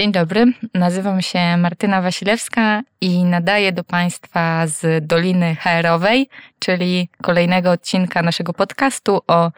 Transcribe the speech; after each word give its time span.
Dzień 0.00 0.12
dobry, 0.12 0.44
nazywam 0.74 1.22
się 1.22 1.56
Martyna 1.56 2.02
Wasilewska 2.02 2.82
i 3.00 3.24
nadaję 3.24 3.72
do 3.72 3.84
Państwa 3.84 4.66
z 4.66 5.06
Doliny 5.06 5.56
HR-owej, 5.56 6.28
czyli 6.58 7.08
kolejnego 7.22 7.70
odcinka 7.70 8.22
naszego 8.22 8.52
podcastu 8.52 9.20
o 9.26 9.50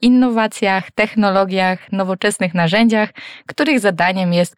innowacjach, 0.00 0.90
technologiach, 0.90 1.92
nowoczesnych 1.92 2.54
narzędziach, 2.54 3.10
których 3.46 3.80
zadaniem 3.80 4.32
jest 4.32 4.56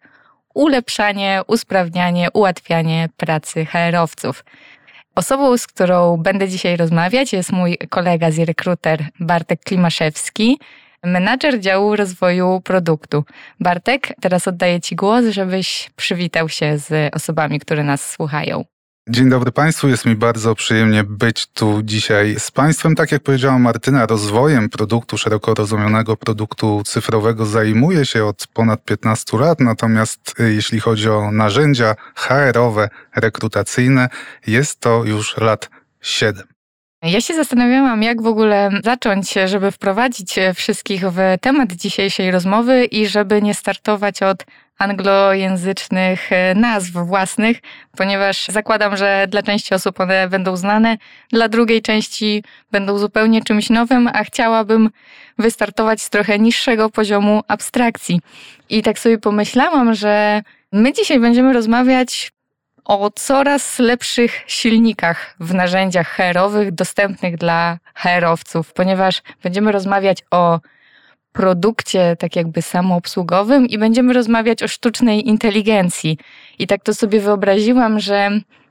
ulepszanie, 0.53 1.41
usprawnianie, 1.47 2.27
ułatwianie 2.33 3.09
pracy 3.17 3.65
HR-owców. 3.65 4.45
Osobą, 5.15 5.57
z 5.57 5.67
którą 5.67 6.17
będę 6.17 6.47
dzisiaj 6.49 6.77
rozmawiać, 6.77 7.33
jest 7.33 7.51
mój 7.51 7.77
kolega 7.89 8.31
z 8.31 8.39
rekruter 8.39 9.03
Bartek 9.19 9.59
Klimaszewski, 9.63 10.59
menadżer 11.03 11.59
działu 11.59 11.95
rozwoju 11.95 12.61
produktu. 12.63 13.23
Bartek, 13.59 14.13
teraz 14.21 14.47
oddaję 14.47 14.81
Ci 14.81 14.95
głos, 14.95 15.25
żebyś 15.25 15.89
przywitał 15.95 16.49
się 16.49 16.77
z 16.77 17.15
osobami, 17.15 17.59
które 17.59 17.83
nas 17.83 18.11
słuchają. 18.11 18.63
Dzień 19.09 19.29
dobry 19.29 19.51
Państwu, 19.51 19.87
jest 19.87 20.05
mi 20.05 20.15
bardzo 20.15 20.55
przyjemnie 20.55 21.03
być 21.03 21.47
tu 21.47 21.83
dzisiaj 21.83 22.35
z 22.39 22.51
Państwem. 22.51 22.95
Tak 22.95 23.11
jak 23.11 23.23
powiedziała 23.23 23.59
Martyna, 23.59 24.05
rozwojem 24.05 24.69
produktu, 24.69 25.17
szeroko 25.17 25.53
rozumianego 25.53 26.17
produktu 26.17 26.81
cyfrowego 26.85 27.45
zajmuje 27.45 28.05
się 28.05 28.25
od 28.25 28.47
ponad 28.53 28.83
15 28.85 29.37
lat, 29.37 29.59
natomiast 29.59 30.39
y, 30.39 30.53
jeśli 30.53 30.79
chodzi 30.79 31.09
o 31.09 31.31
narzędzia 31.31 31.95
HR-owe, 32.15 32.89
rekrutacyjne, 33.15 34.09
jest 34.47 34.79
to 34.79 35.03
już 35.05 35.37
lat 35.37 35.69
7. 36.01 36.50
Ja 37.03 37.21
się 37.21 37.33
zastanawiałam, 37.33 38.03
jak 38.03 38.21
w 38.21 38.27
ogóle 38.27 38.69
zacząć, 38.83 39.33
żeby 39.45 39.71
wprowadzić 39.71 40.35
wszystkich 40.55 41.01
w 41.11 41.17
temat 41.41 41.71
dzisiejszej 41.71 42.31
rozmowy 42.31 42.85
i 42.85 43.07
żeby 43.07 43.41
nie 43.41 43.53
startować 43.53 44.23
od 44.23 44.45
anglojęzycznych 44.77 46.31
e, 46.31 46.55
nazw 46.55 46.91
własnych, 46.91 47.57
ponieważ 47.97 48.47
zakładam, 48.47 48.97
że 48.97 49.25
dla 49.29 49.43
części 49.43 49.73
osób 49.73 49.99
one 49.99 50.29
będą 50.29 50.55
znane, 50.55 50.97
dla 51.29 51.49
drugiej 51.49 51.81
części 51.81 52.43
będą 52.71 52.97
zupełnie 52.97 53.43
czymś 53.43 53.69
nowym, 53.69 54.09
a 54.13 54.23
chciałabym 54.23 54.89
wystartować 55.37 56.01
z 56.01 56.09
trochę 56.09 56.39
niższego 56.39 56.89
poziomu 56.89 57.43
abstrakcji. 57.47 58.21
I 58.69 58.81
tak 58.83 58.99
sobie 58.99 59.17
pomyślałam, 59.17 59.93
że 59.93 60.41
my 60.71 60.93
dzisiaj 60.93 61.19
będziemy 61.19 61.53
rozmawiać 61.53 62.31
o 62.85 63.11
coraz 63.15 63.79
lepszych 63.79 64.43
silnikach 64.47 65.35
w 65.39 65.53
narzędziach 65.53 66.07
HR-owych 66.07 66.71
dostępnych 66.71 67.37
dla 67.37 67.77
HR-owców, 67.95 68.73
ponieważ 68.73 69.21
będziemy 69.43 69.71
rozmawiać 69.71 70.23
o 70.31 70.59
produkcie 71.33 72.15
tak 72.19 72.35
jakby 72.35 72.61
samoobsługowym 72.61 73.67
i 73.67 73.77
będziemy 73.77 74.13
rozmawiać 74.13 74.63
o 74.63 74.67
sztucznej 74.67 75.27
inteligencji. 75.27 76.17
I 76.59 76.67
tak 76.67 76.83
to 76.83 76.93
sobie 76.93 77.19
wyobraziłam, 77.19 77.99
że 77.99 78.29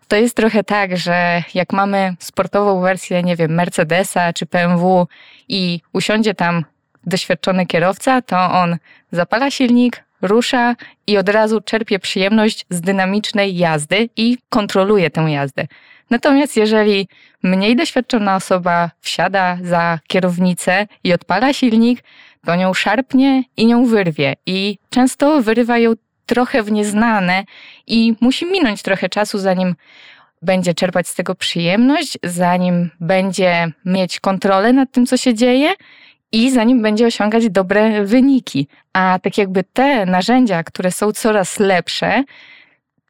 to 0.09 0.17
jest 0.17 0.37
trochę 0.37 0.65
tak, 0.65 0.97
że 0.97 1.43
jak 1.55 1.73
mamy 1.73 2.15
sportową 2.19 2.81
wersję, 2.81 3.23
nie 3.23 3.37
wiem, 3.37 3.55
Mercedesa 3.55 4.33
czy 4.33 4.47
BMW 4.47 5.07
i 5.49 5.81
usiądzie 5.93 6.35
tam 6.35 6.65
doświadczony 7.07 7.67
kierowca, 7.67 8.23
to 8.23 8.53
on 8.53 8.77
zapala 9.13 9.51
silnik, 9.51 10.05
rusza 10.23 10.77
i 11.07 11.19
od 11.19 11.29
razu 11.29 11.61
czerpie 11.61 11.99
przyjemność 11.99 12.67
z 12.71 12.81
dynamicznej 12.81 13.57
jazdy 13.57 14.09
i 14.17 14.39
kontroluje 14.49 15.11
tę 15.11 15.21
jazdę. 15.21 15.67
Natomiast 16.11 16.57
jeżeli 16.57 17.09
mniej 17.43 17.77
doświadczona 17.77 18.37
osoba 18.37 18.91
wsiada 19.01 19.59
za 19.63 19.99
kierownicę 20.07 20.87
i 21.05 21.13
odpala 21.13 21.53
silnik, 21.53 22.05
to 22.47 22.57
nią 22.57 22.75
szarpnie 22.75 23.43
i 23.57 23.67
nią 23.67 23.87
wyrwie. 23.87 24.35
I 24.47 24.79
często 24.91 25.43
wyrywa 25.43 25.79
ją 25.79 25.93
trochę 26.27 26.63
w 26.63 26.73
nieznane 26.73 27.45
i 27.87 28.15
musi 28.21 28.47
minąć 28.47 28.83
trochę 28.83 29.09
czasu, 29.09 29.39
zanim 29.39 29.75
będzie 30.43 30.75
czerpać 30.75 31.09
z 31.09 31.15
tego 31.15 31.35
przyjemność, 31.35 32.19
zanim 32.23 32.91
będzie 33.01 33.73
mieć 33.85 34.21
kontrolę 34.21 34.73
nad 34.73 34.93
tym, 34.93 35.07
co 35.07 35.17
się 35.17 35.35
dzieje 35.35 35.73
i 36.33 36.51
zanim 36.51 36.83
będzie 36.83 37.07
osiągać 37.07 37.51
dobre 37.51 38.05
wyniki. 38.05 38.69
A 38.93 39.19
tak 39.23 39.39
jakby 39.39 39.65
te 39.73 40.07
narzędzia, 40.07 40.65
które 40.65 40.91
są 40.91 41.13
coraz 41.13 41.59
lepsze, 41.59 42.25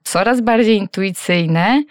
coraz 0.04 0.40
bardziej 0.40 0.76
intuicyjne, 0.76 1.82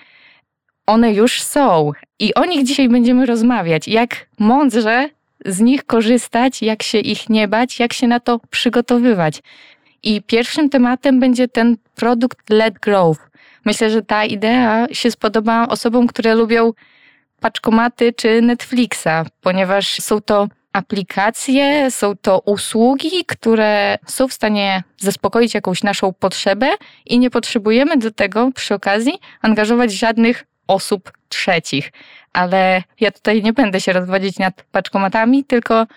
one 0.85 1.13
już 1.13 1.41
są. 1.41 1.91
I 2.19 2.33
o 2.33 2.45
nich 2.45 2.65
dzisiaj 2.65 2.89
będziemy 2.89 3.25
rozmawiać. 3.25 3.87
Jak 3.87 4.25
mądrze 4.39 5.09
z 5.45 5.59
nich 5.59 5.85
korzystać, 5.85 6.61
jak 6.61 6.83
się 6.83 6.97
ich 6.97 7.29
nie 7.29 7.47
bać, 7.47 7.79
jak 7.79 7.93
się 7.93 8.07
na 8.07 8.19
to 8.19 8.39
przygotowywać. 8.49 9.41
I 10.03 10.21
pierwszym 10.21 10.69
tematem 10.69 11.19
będzie 11.19 11.47
ten 11.47 11.77
produkt 11.95 12.49
led 12.49 12.79
growth. 12.79 13.21
Myślę, 13.65 13.89
że 13.89 14.01
ta 14.01 14.25
idea 14.25 14.87
się 14.91 15.11
spodoba 15.11 15.67
osobom, 15.67 16.07
które 16.07 16.35
lubią 16.35 16.73
paczkomaty 17.39 18.13
czy 18.13 18.41
Netflixa, 18.41 19.25
ponieważ 19.41 20.01
są 20.01 20.21
to 20.21 20.47
aplikacje, 20.73 21.91
są 21.91 22.15
to 22.15 22.39
usługi, 22.39 23.25
które 23.27 23.97
są 24.07 24.27
w 24.27 24.33
stanie 24.33 24.83
zaspokoić 24.97 25.53
jakąś 25.53 25.83
naszą 25.83 26.13
potrzebę 26.13 26.67
i 27.05 27.19
nie 27.19 27.29
potrzebujemy 27.29 27.97
do 27.97 28.11
tego 28.11 28.51
przy 28.55 28.73
okazji 28.73 29.13
angażować 29.41 29.91
żadnych 29.91 30.45
osób 30.67 31.11
trzecich. 31.29 31.91
Ale 32.33 32.83
ja 32.99 33.11
tutaj 33.11 33.43
nie 33.43 33.53
będę 33.53 33.81
się 33.81 33.93
rozwodzić 33.93 34.39
nad 34.39 34.63
paczkomatami, 34.71 35.43
tylko 35.43 35.87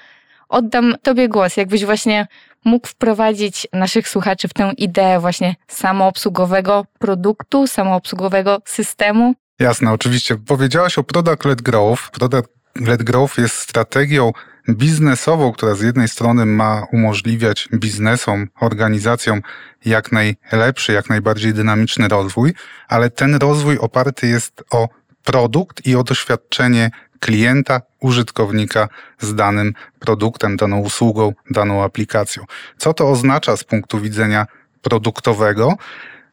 oddam 0.48 0.94
Tobie 1.02 1.28
głos, 1.28 1.56
jakbyś 1.56 1.84
właśnie 1.84 2.26
mógł 2.64 2.88
wprowadzić 2.88 3.66
naszych 3.72 4.08
słuchaczy 4.08 4.48
w 4.48 4.54
tę 4.54 4.72
ideę 4.76 5.20
właśnie 5.20 5.54
samoobsługowego 5.68 6.86
produktu, 6.98 7.66
samoobsługowego 7.66 8.62
systemu. 8.64 9.34
Jasne, 9.58 9.92
oczywiście. 9.92 10.36
Powiedziałaś 10.36 10.98
o 10.98 11.02
Product 11.02 11.44
Led 11.44 11.62
Growth. 11.62 12.10
Product 12.10 12.48
Led 12.76 13.02
Growth 13.02 13.38
jest 13.38 13.54
strategią 13.54 14.32
biznesową, 14.68 15.52
która 15.52 15.74
z 15.74 15.80
jednej 15.80 16.08
strony 16.08 16.46
ma 16.46 16.86
umożliwiać 16.92 17.68
biznesom, 17.74 18.48
organizacjom 18.60 19.40
jak 19.84 20.10
najlepszy, 20.12 20.92
jak 20.92 21.08
najbardziej 21.08 21.54
dynamiczny 21.54 22.08
rozwój, 22.08 22.54
ale 22.88 23.10
ten 23.10 23.34
rozwój 23.34 23.78
oparty 23.78 24.26
jest 24.26 24.64
o 24.70 24.88
produkt 25.24 25.86
i 25.86 25.96
o 25.96 26.04
doświadczenie 26.04 26.90
klienta, 27.20 27.80
użytkownika 28.00 28.88
z 29.20 29.34
danym 29.34 29.74
produktem, 29.98 30.56
daną 30.56 30.78
usługą, 30.78 31.32
daną 31.50 31.82
aplikacją. 31.82 32.44
Co 32.78 32.94
to 32.94 33.10
oznacza 33.10 33.56
z 33.56 33.64
punktu 33.64 34.00
widzenia 34.00 34.46
produktowego? 34.82 35.74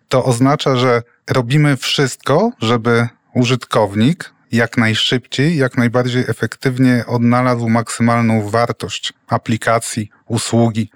To 0.07 0.25
oznacza, 0.25 0.75
że 0.75 1.01
robimy 1.29 1.77
wszystko, 1.77 2.51
żeby 2.59 3.07
użytkownik 3.33 4.33
jak 4.51 4.77
najszybciej, 4.77 5.57
jak 5.57 5.77
najbardziej 5.77 6.23
efektywnie 6.27 7.03
odnalazł 7.07 7.69
maksymalną 7.69 8.49
wartość 8.49 9.13
aplikacji, 9.27 10.09
usługi, 10.25 10.91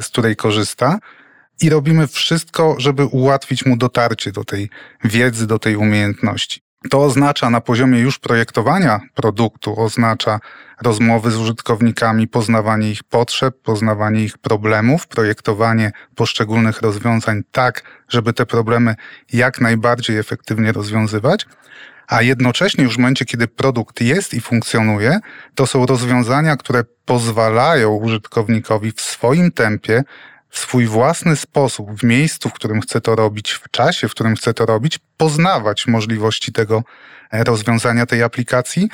z 0.00 0.08
której 0.08 0.36
korzysta. 0.36 0.98
I 1.60 1.70
robimy 1.70 2.06
wszystko, 2.06 2.74
żeby 2.78 3.04
ułatwić 3.04 3.66
mu 3.66 3.76
dotarcie 3.76 4.32
do 4.32 4.44
tej 4.44 4.70
wiedzy, 5.04 5.46
do 5.46 5.58
tej 5.58 5.76
umiejętności. 5.76 6.60
To 6.90 7.04
oznacza 7.04 7.50
na 7.50 7.60
poziomie 7.60 7.98
już 7.98 8.18
projektowania 8.18 9.00
produktu, 9.14 9.80
oznacza 9.80 10.40
rozmowy 10.80 11.30
z 11.30 11.36
użytkownikami, 11.36 12.28
poznawanie 12.28 12.90
ich 12.90 13.04
potrzeb, 13.04 13.62
poznawanie 13.62 14.24
ich 14.24 14.38
problemów, 14.38 15.06
projektowanie 15.06 15.92
poszczególnych 16.14 16.80
rozwiązań 16.82 17.42
tak, 17.52 17.82
żeby 18.08 18.32
te 18.32 18.46
problemy 18.46 18.94
jak 19.32 19.60
najbardziej 19.60 20.18
efektywnie 20.18 20.72
rozwiązywać. 20.72 21.46
A 22.12 22.22
jednocześnie 22.22 22.84
już 22.84 22.94
w 22.94 22.98
momencie, 22.98 23.24
kiedy 23.24 23.48
produkt 23.48 24.00
jest 24.00 24.34
i 24.34 24.40
funkcjonuje, 24.40 25.18
to 25.54 25.66
są 25.66 25.86
rozwiązania, 25.86 26.56
które 26.56 26.84
pozwalają 27.04 27.94
użytkownikowi 27.94 28.92
w 28.92 29.00
swoim 29.00 29.52
tempie 29.52 30.02
w 30.48 30.58
swój 30.58 30.86
własny 30.86 31.36
sposób, 31.36 32.00
w 32.00 32.02
miejscu, 32.02 32.48
w 32.48 32.52
którym 32.52 32.80
chce 32.80 33.00
to 33.00 33.16
robić, 33.16 33.52
w 33.52 33.70
czasie, 33.70 34.08
w 34.08 34.10
którym 34.10 34.36
chce 34.36 34.54
to 34.54 34.66
robić, 34.66 34.98
poznawać 35.16 35.86
możliwości 35.86 36.52
tego 36.52 36.82
e, 37.30 37.44
rozwiązania 37.44 38.06
tej 38.06 38.22
aplikacji, 38.22 38.88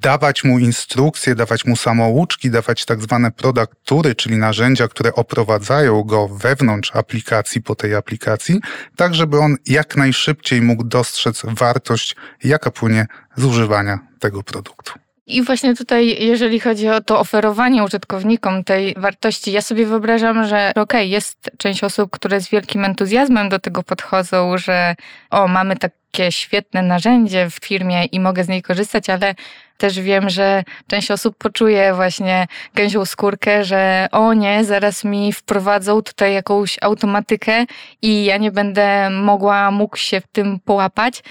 dawać 0.00 0.44
mu 0.44 0.58
instrukcje, 0.58 1.34
dawać 1.34 1.64
mu 1.64 1.76
samouczki, 1.76 2.50
dawać 2.50 2.84
tak 2.84 3.02
zwane 3.02 3.30
produktury, 3.30 4.14
czyli 4.14 4.36
narzędzia, 4.36 4.88
które 4.88 5.14
oprowadzają 5.14 6.02
go 6.02 6.28
wewnątrz 6.28 6.96
aplikacji, 6.96 7.62
po 7.62 7.74
tej 7.74 7.94
aplikacji, 7.94 8.60
tak 8.96 9.14
żeby 9.14 9.38
on 9.38 9.56
jak 9.66 9.96
najszybciej 9.96 10.62
mógł 10.62 10.84
dostrzec 10.84 11.42
wartość, 11.44 12.16
jaka 12.44 12.70
płynie 12.70 13.06
z 13.36 13.44
używania 13.44 13.98
tego 14.18 14.42
produktu. 14.42 14.92
I 15.26 15.42
właśnie 15.42 15.76
tutaj, 15.76 16.16
jeżeli 16.20 16.60
chodzi 16.60 16.88
o 16.88 17.00
to 17.00 17.20
oferowanie 17.20 17.84
użytkownikom 17.84 18.64
tej 18.64 18.94
wartości, 18.96 19.52
ja 19.52 19.62
sobie 19.62 19.86
wyobrażam, 19.86 20.46
że 20.46 20.70
okej, 20.70 20.82
okay, 20.82 21.06
jest 21.06 21.50
część 21.58 21.84
osób, 21.84 22.10
które 22.10 22.40
z 22.40 22.48
wielkim 22.48 22.84
entuzjazmem 22.84 23.48
do 23.48 23.58
tego 23.58 23.82
podchodzą, 23.82 24.58
że 24.58 24.96
o, 25.30 25.48
mamy 25.48 25.76
takie 25.76 26.32
świetne 26.32 26.82
narzędzie 26.82 27.50
w 27.50 27.54
firmie 27.54 28.04
i 28.04 28.20
mogę 28.20 28.44
z 28.44 28.48
niej 28.48 28.62
korzystać, 28.62 29.10
ale 29.10 29.34
też 29.80 30.00
wiem, 30.00 30.30
że 30.30 30.64
część 30.86 31.10
osób 31.10 31.36
poczuje 31.38 31.94
właśnie 31.94 32.46
gęsią 32.74 33.04
skórkę, 33.04 33.64
że 33.64 34.08
o 34.12 34.34
nie, 34.34 34.64
zaraz 34.64 35.04
mi 35.04 35.32
wprowadzą 35.32 36.02
tutaj 36.02 36.34
jakąś 36.34 36.78
automatykę 36.80 37.66
i 38.02 38.24
ja 38.24 38.36
nie 38.36 38.52
będę 38.52 39.10
mogła, 39.10 39.70
mógł 39.70 39.96
się 39.96 40.20
w 40.20 40.26
tym 40.26 40.60
połapać. 40.64 41.22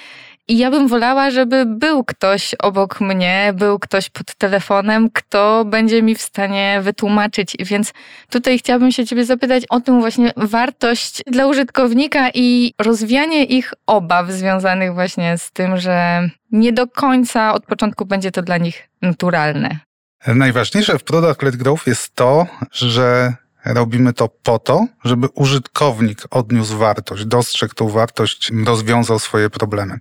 I 0.49 0.57
ja 0.57 0.71
bym 0.71 0.87
wolała, 0.87 1.31
żeby 1.31 1.65
był 1.65 2.03
ktoś 2.03 2.55
obok 2.59 3.01
mnie, 3.01 3.53
był 3.55 3.79
ktoś 3.79 4.09
pod 4.09 4.35
telefonem, 4.35 5.09
kto 5.13 5.65
będzie 5.65 6.01
mi 6.01 6.15
w 6.15 6.21
stanie 6.21 6.79
wytłumaczyć. 6.83 7.55
Więc 7.59 7.93
tutaj 8.29 8.59
chciałabym 8.59 8.91
się 8.91 9.05
Ciebie 9.05 9.25
zapytać 9.25 9.63
o 9.69 9.79
tym 9.79 9.99
właśnie 9.99 10.33
wartość 10.37 11.23
dla 11.27 11.47
użytkownika 11.47 12.29
i 12.33 12.73
rozwianie 12.79 13.43
ich 13.43 13.73
obaw 13.85 14.31
związanych 14.31 14.93
właśnie 14.93 15.37
z 15.37 15.51
tym, 15.51 15.77
że 15.77 16.29
nie 16.51 16.73
do 16.73 16.87
końca 16.87 17.53
od 17.53 17.65
początku 17.65 18.05
będzie 18.05 18.31
to 18.31 18.41
dla 18.41 18.57
nich 18.57 18.89
naturalne. 19.01 19.79
Najważniejsze 20.27 20.99
w 20.99 21.03
Product 21.03 21.41
Led 21.41 21.55
Growth 21.55 21.87
jest 21.87 22.15
to, 22.15 22.47
że 22.71 23.33
robimy 23.65 24.13
to 24.13 24.29
po 24.43 24.59
to, 24.59 24.87
żeby 25.03 25.27
użytkownik 25.35 26.21
odniósł 26.31 26.77
wartość, 26.77 27.25
dostrzegł 27.25 27.73
tą 27.73 27.89
wartość, 27.89 28.51
rozwiązał 28.65 29.19
swoje 29.19 29.49
problemy. 29.49 29.99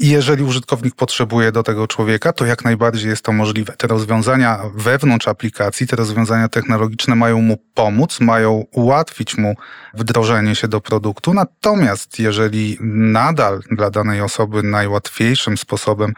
I 0.00 0.08
jeżeli 0.08 0.42
użytkownik 0.44 0.94
potrzebuje 0.94 1.52
do 1.52 1.62
tego 1.62 1.86
człowieka, 1.86 2.32
to 2.32 2.46
jak 2.46 2.64
najbardziej 2.64 3.10
jest 3.10 3.24
to 3.24 3.32
możliwe. 3.32 3.72
Te 3.72 3.86
rozwiązania 3.86 4.60
wewnątrz 4.74 5.28
aplikacji, 5.28 5.86
te 5.86 5.96
rozwiązania 5.96 6.48
technologiczne 6.48 7.14
mają 7.14 7.40
mu 7.40 7.56
pomóc, 7.74 8.20
mają 8.20 8.64
ułatwić 8.72 9.36
mu 9.36 9.54
wdrożenie 9.94 10.54
się 10.54 10.68
do 10.68 10.80
produktu. 10.80 11.34
Natomiast 11.34 12.18
jeżeli 12.18 12.78
nadal 12.80 13.60
dla 13.70 13.90
danej 13.90 14.20
osoby 14.20 14.62
najłatwiejszym 14.62 15.58
sposobem 15.58 16.12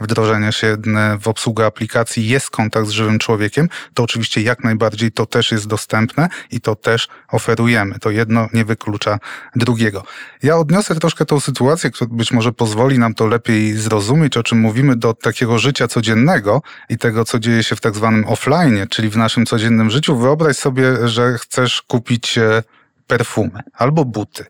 wdrożenia 0.00 0.52
się 0.52 0.76
w 1.20 1.28
obsługę 1.28 1.66
aplikacji 1.66 2.28
jest 2.28 2.50
kontakt 2.50 2.88
z 2.88 2.90
żywym 2.90 3.18
człowiekiem, 3.18 3.68
to 3.94 4.02
oczywiście 4.02 4.40
jak 4.40 4.64
najbardziej 4.64 5.12
to 5.12 5.26
też 5.26 5.52
jest 5.52 5.66
dostępne 5.66 6.28
i 6.50 6.60
to 6.60 6.74
też 6.74 7.08
oferujemy. 7.28 7.98
To 7.98 8.10
jedno 8.10 8.48
nie 8.52 8.64
wyklucza 8.64 9.18
drugiego. 9.56 10.04
Ja 10.42 10.56
odniosę 10.56 10.94
troszkę 10.94 11.24
tą 11.24 11.40
sytuację, 11.40 11.90
która 11.90 12.10
być 12.12 12.32
może 12.32 12.52
pozwoli 12.52 12.98
nam 12.98 13.14
to 13.14 13.26
lepiej 13.26 13.72
zrozumieć, 13.72 14.36
o 14.36 14.42
czym 14.42 14.58
mówimy, 14.58 14.96
do 14.96 15.14
takiego 15.14 15.58
życia 15.58 15.88
codziennego 15.88 16.62
i 16.88 16.98
tego, 16.98 17.24
co 17.24 17.38
dzieje 17.38 17.62
się 17.62 17.76
w 17.76 17.80
tak 17.80 17.94
zwanym 17.94 18.24
offline, 18.28 18.86
czyli 18.90 19.10
w 19.10 19.16
naszym 19.16 19.46
codziennym 19.46 19.90
życiu. 19.90 20.16
Wyobraź 20.16 20.56
sobie, 20.56 21.08
że 21.08 21.38
chcesz 21.38 21.82
kupić 21.82 22.38
e, 22.38 22.62
perfumy 23.06 23.60
albo 23.72 24.04
buty. 24.04 24.44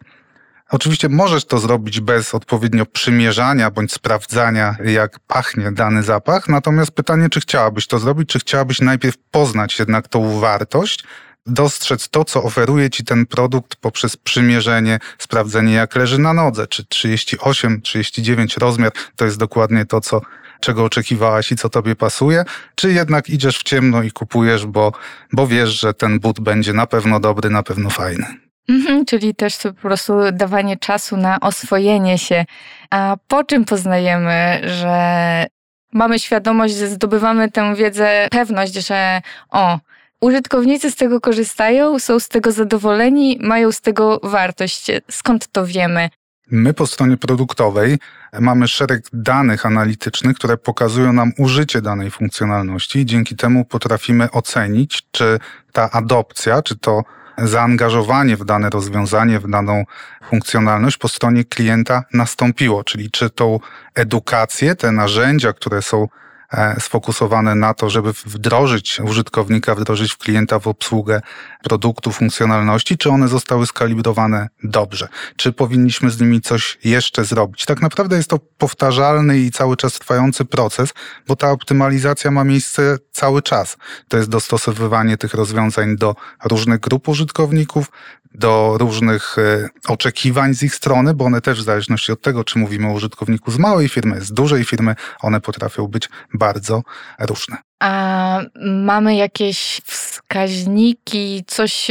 Oczywiście 0.71 1.09
możesz 1.09 1.45
to 1.45 1.59
zrobić 1.59 2.01
bez 2.01 2.35
odpowiednio 2.35 2.87
przymierzania 2.87 3.71
bądź 3.71 3.93
sprawdzania, 3.93 4.77
jak 4.85 5.19
pachnie 5.19 5.73
dany 5.73 6.03
zapach. 6.03 6.49
Natomiast 6.49 6.91
pytanie, 6.91 7.29
czy 7.29 7.41
chciałabyś 7.41 7.87
to 7.87 7.99
zrobić, 7.99 8.29
czy 8.29 8.39
chciałabyś 8.39 8.81
najpierw 8.81 9.17
poznać 9.31 9.79
jednak 9.79 10.09
tą 10.09 10.41
wartość, 10.41 11.05
dostrzec 11.47 12.09
to, 12.09 12.25
co 12.25 12.43
oferuje 12.43 12.91
ci 12.91 13.05
ten 13.05 13.27
produkt 13.27 13.77
poprzez 13.77 14.17
przymierzenie, 14.17 14.99
sprawdzenie, 15.19 15.73
jak 15.73 15.97
leży 15.97 16.19
na 16.19 16.33
nodze, 16.33 16.67
czy 16.67 16.85
38, 16.85 17.83
39 17.83 18.57
rozmiar 18.57 18.93
to 19.17 19.25
jest 19.25 19.39
dokładnie 19.39 19.85
to, 19.85 20.01
co 20.01 20.21
czego 20.61 20.85
oczekiwałaś 20.85 21.53
i 21.53 21.57
co 21.57 21.69
tobie 21.69 21.97
pasuje, 21.97 22.45
czy 22.75 22.93
jednak 22.93 23.31
idziesz 23.31 23.59
w 23.59 23.63
ciemno 23.63 24.03
i 24.03 24.11
kupujesz, 24.11 24.67
bo, 24.67 24.93
bo 25.33 25.47
wiesz, 25.47 25.81
że 25.81 25.95
ten 25.95 26.21
but 26.21 26.41
będzie 26.41 26.73
na 26.73 26.87
pewno 26.87 27.21
dobry, 27.21 27.51
na 27.51 27.63
pewno 27.63 27.91
fajny. 27.91 28.46
Mhm, 28.69 29.05
czyli 29.05 29.35
też 29.35 29.59
po 29.63 29.73
prostu 29.73 30.13
dawanie 30.33 30.77
czasu 30.77 31.17
na 31.17 31.41
oswojenie 31.41 32.19
się. 32.19 32.45
A 32.91 33.17
po 33.29 33.45
czym 33.45 33.65
poznajemy, 33.65 34.61
że 34.65 35.47
mamy 35.93 36.19
świadomość, 36.19 36.75
że 36.75 36.89
zdobywamy 36.89 37.51
tę 37.51 37.75
wiedzę, 37.75 38.29
pewność, 38.31 38.75
że 38.75 39.21
o, 39.51 39.79
użytkownicy 40.21 40.91
z 40.91 40.97
tego 40.97 41.21
korzystają, 41.21 41.99
są 41.99 42.21
z 42.21 42.29
tego 42.29 42.53
zadowoleni, 42.53 43.39
mają 43.43 43.73
z 43.73 43.81
tego 43.81 44.21
wartość. 44.23 44.87
Skąd 45.11 45.49
to 45.53 45.67
wiemy? 45.67 46.09
My 46.51 46.75
po 46.75 46.87
stronie 46.87 47.17
produktowej 47.17 47.99
mamy 48.41 48.69
szereg 48.69 49.03
danych 49.13 49.67
analitycznych, 49.67 50.37
które 50.37 50.57
pokazują 50.57 51.13
nam 51.13 51.33
użycie 51.39 51.83
danej 51.83 52.11
funkcjonalności. 52.11 53.07
Dzięki 53.07 53.37
temu 53.37 53.65
potrafimy 53.65 54.31
ocenić, 54.31 55.03
czy 55.11 55.39
ta 55.73 55.91
adopcja, 55.91 56.63
czy 56.63 56.79
to 56.79 57.03
zaangażowanie 57.39 58.37
w 58.37 58.45
dane 58.45 58.71
rozwiązanie, 58.71 59.39
w 59.39 59.51
daną 59.51 59.85
funkcjonalność 60.31 60.97
po 60.97 61.09
stronie 61.09 61.45
klienta 61.45 62.05
nastąpiło, 62.13 62.85
czyli 62.85 63.11
czy 63.11 63.31
tą 63.31 63.61
edukację, 63.95 64.75
te 64.75 64.93
narzędzia, 64.93 65.53
które 65.53 65.83
są 65.83 66.09
sfokusowane 66.79 67.55
na 67.55 67.75
to, 67.75 67.91
żeby 67.91 68.13
wdrożyć 68.13 69.01
użytkownika, 69.01 69.75
wdrożyć 69.75 70.17
klienta 70.17 70.59
w 70.59 70.67
obsługę 70.67 71.21
produktu, 71.63 72.13
funkcjonalności, 72.13 72.99
czy 72.99 73.11
one 73.11 73.29
zostały 73.29 73.67
skalibrowane 73.67 74.49
dobrze? 74.65 75.09
Czy 75.37 75.53
powinniśmy 75.53 76.11
z 76.11 76.21
nimi 76.21 76.41
coś 76.41 76.79
jeszcze 76.85 77.25
zrobić? 77.25 77.65
Tak 77.65 77.81
naprawdę 77.81 78.17
jest 78.17 78.31
to 78.31 78.39
powtarzalny 78.59 79.39
i 79.39 79.51
cały 79.51 79.77
czas 79.77 79.93
trwający 79.93 80.45
proces, 80.45 80.95
bo 81.27 81.37
ta 81.37 81.51
optymalizacja 81.51 82.31
ma 82.31 82.45
miejsce 82.45 82.99
cały 83.13 83.43
czas. 83.43 83.77
To 84.09 84.17
jest 84.17 84.29
dostosowywanie 84.29 85.17
tych 85.17 85.35
rozwiązań 85.35 85.97
do 85.97 86.15
różnych 86.45 86.81
grup 86.81 87.09
użytkowników, 87.09 87.91
do 88.39 88.79
różnych 88.79 89.37
e, 89.39 89.69
oczekiwań 89.89 90.55
z 90.55 90.63
ich 90.63 90.75
strony, 90.75 91.15
bo 91.15 91.25
one 91.25 91.41
też 91.41 91.61
w 91.61 91.65
zależności 91.65 92.13
od 92.13 92.23
tego, 92.23 92.45
czy 92.45 92.59
mówimy 92.59 92.89
o 92.89 92.93
użytkowniku 92.93 93.51
z 93.51 93.59
małej 93.59 93.89
firmy, 93.89 94.21
z 94.21 94.33
dużej 94.33 94.65
firmy, 94.65 94.95
one 95.21 95.41
potrafią 95.41 95.87
być 95.87 96.09
bardzo 96.35 96.83
różne. 97.21 97.57
A 97.81 98.41
mamy 98.65 99.17
jakieś 99.17 99.81
wskaźniki, 99.85 101.45
coś, 101.47 101.91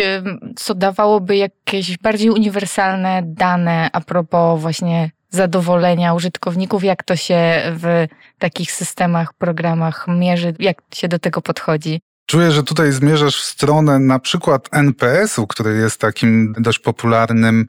co 0.55 0.75
dawałoby 0.75 1.35
jakieś 1.35 1.97
bardziej 1.97 2.29
uniwersalne 2.29 3.21
dane 3.25 3.89
a 3.93 4.01
propos 4.01 4.61
właśnie 4.61 5.11
zadowolenia 5.29 6.13
użytkowników, 6.13 6.83
jak 6.83 7.03
to 7.03 7.15
się 7.15 7.61
w 7.67 8.07
takich 8.39 8.71
systemach, 8.71 9.33
programach 9.33 10.05
mierzy, 10.07 10.55
jak 10.59 10.77
się 10.93 11.07
do 11.07 11.19
tego 11.19 11.41
podchodzi? 11.41 12.01
Czuję, 12.25 12.51
że 12.51 12.63
tutaj 12.63 12.91
zmierzasz 12.91 13.41
w 13.41 13.45
stronę 13.45 13.99
na 13.99 14.19
przykład 14.19 14.69
NPS-u, 14.71 15.47
który 15.47 15.75
jest 15.75 15.99
takim 15.99 16.55
dość 16.57 16.79
popularnym 16.79 17.67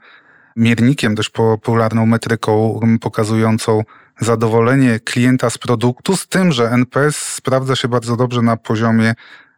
miernikiem, 0.57 1.15
dość 1.15 1.31
popularną 1.31 2.07
metryką 2.07 2.81
pokazującą 3.01 3.83
zadowolenie 4.21 5.01
klienta 5.01 5.51
z 5.51 5.59
produktu, 5.59 6.17
z 6.17 6.27
tym, 6.27 6.53
że 6.53 6.71
NPS 6.71 7.17
sprawdza 7.17 7.77
się 7.77 7.89
bardzo 7.89 8.17
dobrze 8.17 8.43
na 8.43 8.57
poziomie 8.57 9.15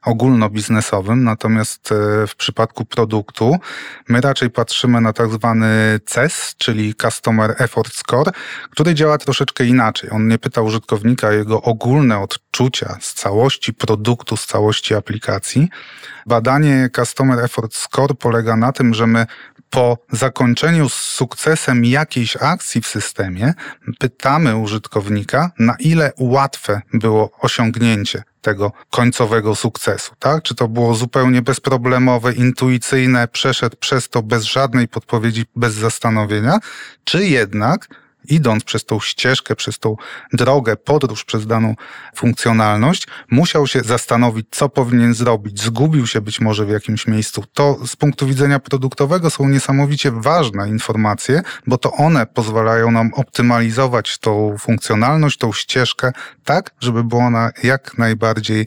ogólnobiznesowym, 0.09 1.25
natomiast 1.25 1.93
e, 1.93 2.27
w 2.27 2.37
przypadku 2.37 2.85
produktu 2.85 3.57
my 4.09 4.21
raczej 4.21 4.51
patrzymy 4.51 5.01
na 5.01 5.13
tak 5.13 5.31
zwany 5.31 6.01
CES, 6.07 6.55
czyli 6.59 6.95
Customer 6.95 7.55
Effort 7.59 7.95
Score, 7.95 8.33
który 8.71 8.95
działa 8.95 9.19
troszeczkę 9.19 9.65
inaczej. 9.65 10.11
On 10.11 10.29
nie 10.29 10.39
pyta 10.39 10.63
użytkownika 10.63 11.33
jego 11.33 11.63
ogólne 11.63 12.19
odczucia 12.19 12.97
z 13.01 13.15
całości 13.15 13.75
produktu, 13.75 14.37
z 14.37 14.47
całości 14.47 14.95
aplikacji. 14.95 15.69
Badanie 16.27 16.91
Customer 16.97 17.45
Effort 17.45 17.75
Score 17.75 18.15
polega 18.15 18.57
na 18.57 18.73
tym, 18.73 18.95
że 18.95 19.07
my 19.07 19.27
po 19.71 19.99
zakończeniu 20.13 20.89
z 20.89 20.95
sukcesem 20.95 21.85
jakiejś 21.85 22.37
akcji 22.37 22.81
w 22.81 22.87
systemie 22.87 23.55
pytamy 23.99 24.57
użytkownika, 24.57 25.51
na 25.59 25.77
ile 25.79 26.13
łatwe 26.19 26.81
było 26.93 27.31
osiągnięcie 27.41 28.23
tego 28.41 28.73
końcowego 28.91 29.55
sukcesu, 29.55 30.13
tak? 30.19 30.43
Czy 30.43 30.55
to 30.55 30.69
było 30.69 30.95
zupełnie 30.95 31.43
bezproblemowe, 31.43 32.33
intuicyjne, 32.33 33.29
przeszedł 33.29 33.77
przez 33.77 34.09
to 34.09 34.23
bez 34.23 34.45
żadnej 34.45 34.89
podpowiedzi, 34.89 35.45
bez 35.57 35.75
zastanowienia, 35.75 36.59
czy 37.05 37.27
jednak 37.27 37.89
idąc 38.31 38.65
przez 38.65 38.85
tą 38.85 39.01
ścieżkę, 39.01 39.57
przez 39.57 39.79
tą 39.79 39.97
drogę, 40.33 40.77
podróż 40.77 41.25
przez 41.25 41.47
daną 41.47 41.75
funkcjonalność, 42.15 43.07
musiał 43.31 43.67
się 43.67 43.81
zastanowić, 43.81 44.47
co 44.51 44.69
powinien 44.69 45.15
zrobić. 45.15 45.63
Zgubił 45.63 46.07
się 46.07 46.21
być 46.21 46.41
może 46.41 46.67
w 46.67 46.71
jakimś 46.71 47.07
miejscu. 47.07 47.45
To 47.53 47.87
z 47.87 47.97
punktu 47.97 48.27
widzenia 48.27 48.59
produktowego 48.59 49.31
są 49.31 49.49
niesamowicie 49.49 50.11
ważne 50.11 50.69
informacje, 50.69 51.43
bo 51.67 51.79
to 51.79 51.93
one 51.93 52.27
pozwalają 52.27 52.91
nam 52.91 53.11
optymalizować 53.15 54.19
tą 54.19 54.57
funkcjonalność, 54.59 55.39
tą 55.39 55.53
ścieżkę, 55.53 56.13
tak, 56.45 56.71
żeby 56.81 57.05
była 57.05 57.27
ona 57.27 57.51
jak 57.63 57.99
najbardziej 57.99 58.67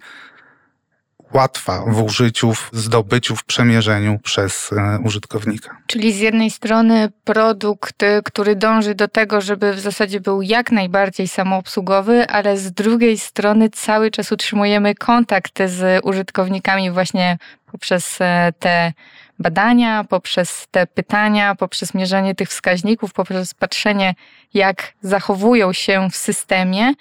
łatwa 1.33 1.83
w 1.88 2.01
użyciu, 2.01 2.53
w 2.53 2.69
zdobyciu, 2.73 3.35
w 3.35 3.43
przemierzeniu 3.43 4.19
przez 4.19 4.69
e, 4.73 5.00
użytkownika. 5.03 5.77
Czyli 5.88 6.13
z 6.13 6.19
jednej 6.19 6.51
strony 6.51 7.11
produkt, 7.23 8.05
który 8.25 8.55
dąży 8.55 8.95
do 8.95 9.07
tego, 9.07 9.41
żeby 9.41 9.73
w 9.73 9.79
zasadzie 9.79 10.19
był 10.19 10.41
jak 10.41 10.71
najbardziej 10.71 11.27
samoobsługowy, 11.27 12.27
ale 12.27 12.57
z 12.57 12.71
drugiej 12.71 13.17
strony 13.17 13.69
cały 13.69 14.11
czas 14.11 14.31
utrzymujemy 14.31 14.95
kontakt 14.95 15.59
z 15.65 16.05
użytkownikami 16.05 16.91
właśnie 16.91 17.38
poprzez 17.71 18.17
e, 18.21 18.53
te 18.59 18.93
badania, 19.39 20.03
poprzez 20.03 20.67
te 20.71 20.88
pytania, 20.88 21.55
poprzez 21.55 21.93
mierzenie 21.93 22.35
tych 22.35 22.50
wskaźników, 22.50 23.13
poprzez 23.13 23.53
patrzenie, 23.53 24.15
jak 24.53 24.93
zachowują 25.01 25.73
się 25.73 26.09
w 26.11 26.15
systemie 26.15 26.93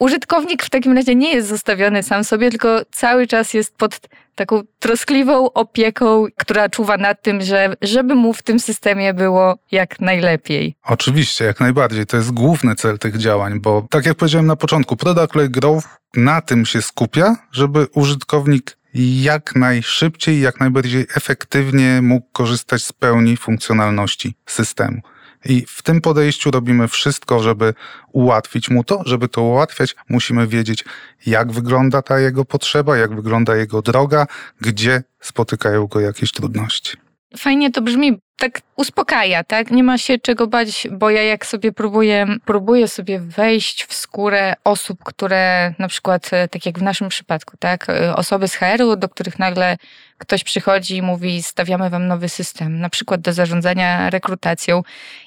użytkownik 0.00 0.62
w 0.62 0.70
takim 0.70 0.96
razie 0.96 1.14
nie 1.14 1.34
jest 1.34 1.48
zostawiony 1.48 2.02
sam 2.02 2.24
sobie, 2.24 2.50
tylko 2.50 2.80
cały 2.92 3.26
czas 3.26 3.54
jest 3.54 3.76
pod 3.76 4.00
taką 4.34 4.62
troskliwą 4.78 5.52
opieką, 5.52 6.26
która 6.36 6.68
czuwa 6.68 6.96
nad 6.96 7.22
tym, 7.22 7.40
że 7.42 7.74
żeby 7.82 8.14
mu 8.14 8.32
w 8.32 8.42
tym 8.42 8.60
systemie 8.60 9.14
było 9.14 9.58
jak 9.70 10.00
najlepiej. 10.00 10.74
Oczywiście, 10.84 11.44
jak 11.44 11.60
najbardziej. 11.60 12.06
To 12.06 12.16
jest 12.16 12.30
główny 12.30 12.74
cel 12.74 12.98
tych 12.98 13.16
działań, 13.16 13.60
bo 13.60 13.86
tak 13.90 14.06
jak 14.06 14.16
powiedziałem 14.16 14.46
na 14.46 14.56
początku, 14.56 14.96
Product 14.96 15.34
Led 15.34 15.50
Growth 15.50 15.88
na 16.16 16.40
tym 16.40 16.66
się 16.66 16.82
skupia, 16.82 17.36
żeby 17.52 17.86
użytkownik 17.94 18.76
jak 18.94 19.56
najszybciej, 19.56 20.40
jak 20.40 20.60
najbardziej 20.60 21.06
efektywnie 21.16 22.02
mógł 22.02 22.26
korzystać 22.32 22.84
z 22.84 22.92
pełni 22.92 23.36
funkcjonalności 23.36 24.34
systemu. 24.46 25.00
I 25.44 25.64
w 25.68 25.82
tym 25.82 26.00
podejściu 26.00 26.50
robimy 26.50 26.88
wszystko, 26.88 27.40
żeby 27.40 27.74
ułatwić 28.12 28.70
mu 28.70 28.84
to. 28.84 29.02
Żeby 29.06 29.28
to 29.28 29.42
ułatwiać, 29.42 29.96
musimy 30.08 30.46
wiedzieć, 30.46 30.84
jak 31.26 31.52
wygląda 31.52 32.02
ta 32.02 32.20
jego 32.20 32.44
potrzeba, 32.44 32.96
jak 32.96 33.14
wygląda 33.14 33.56
jego 33.56 33.82
droga, 33.82 34.26
gdzie 34.60 35.02
spotykają 35.20 35.86
go 35.86 36.00
jakieś 36.00 36.32
trudności. 36.32 36.96
Fajnie 37.38 37.70
to 37.70 37.82
brzmi, 37.82 38.20
tak 38.40 38.60
uspokaja, 38.76 39.44
tak? 39.44 39.70
Nie 39.70 39.82
ma 39.82 39.98
się 39.98 40.18
czego 40.18 40.46
bać, 40.46 40.88
bo 40.90 41.10
ja 41.10 41.22
jak 41.22 41.46
sobie 41.46 41.72
próbuję, 41.72 42.26
próbuję 42.44 42.88
sobie 42.88 43.20
wejść 43.20 43.84
w 43.84 43.94
skórę 43.94 44.54
osób, 44.64 45.04
które 45.04 45.74
na 45.78 45.88
przykład, 45.88 46.28
e, 46.32 46.48
tak 46.48 46.66
jak 46.66 46.78
w 46.78 46.82
naszym 46.82 47.08
przypadku, 47.08 47.56
tak? 47.56 47.90
E, 47.90 48.16
osoby 48.16 48.48
z 48.48 48.54
HR-u, 48.54 48.96
do 48.96 49.08
których 49.08 49.38
nagle 49.38 49.76
ktoś 50.20 50.44
przychodzi 50.44 50.96
i 50.96 51.02
mówi, 51.02 51.42
stawiamy 51.42 51.90
wam 51.90 52.06
nowy 52.06 52.28
system, 52.28 52.80
na 52.80 52.88
przykład 52.88 53.20
do 53.20 53.32
zarządzania 53.32 54.10
rekrutacją 54.10 54.82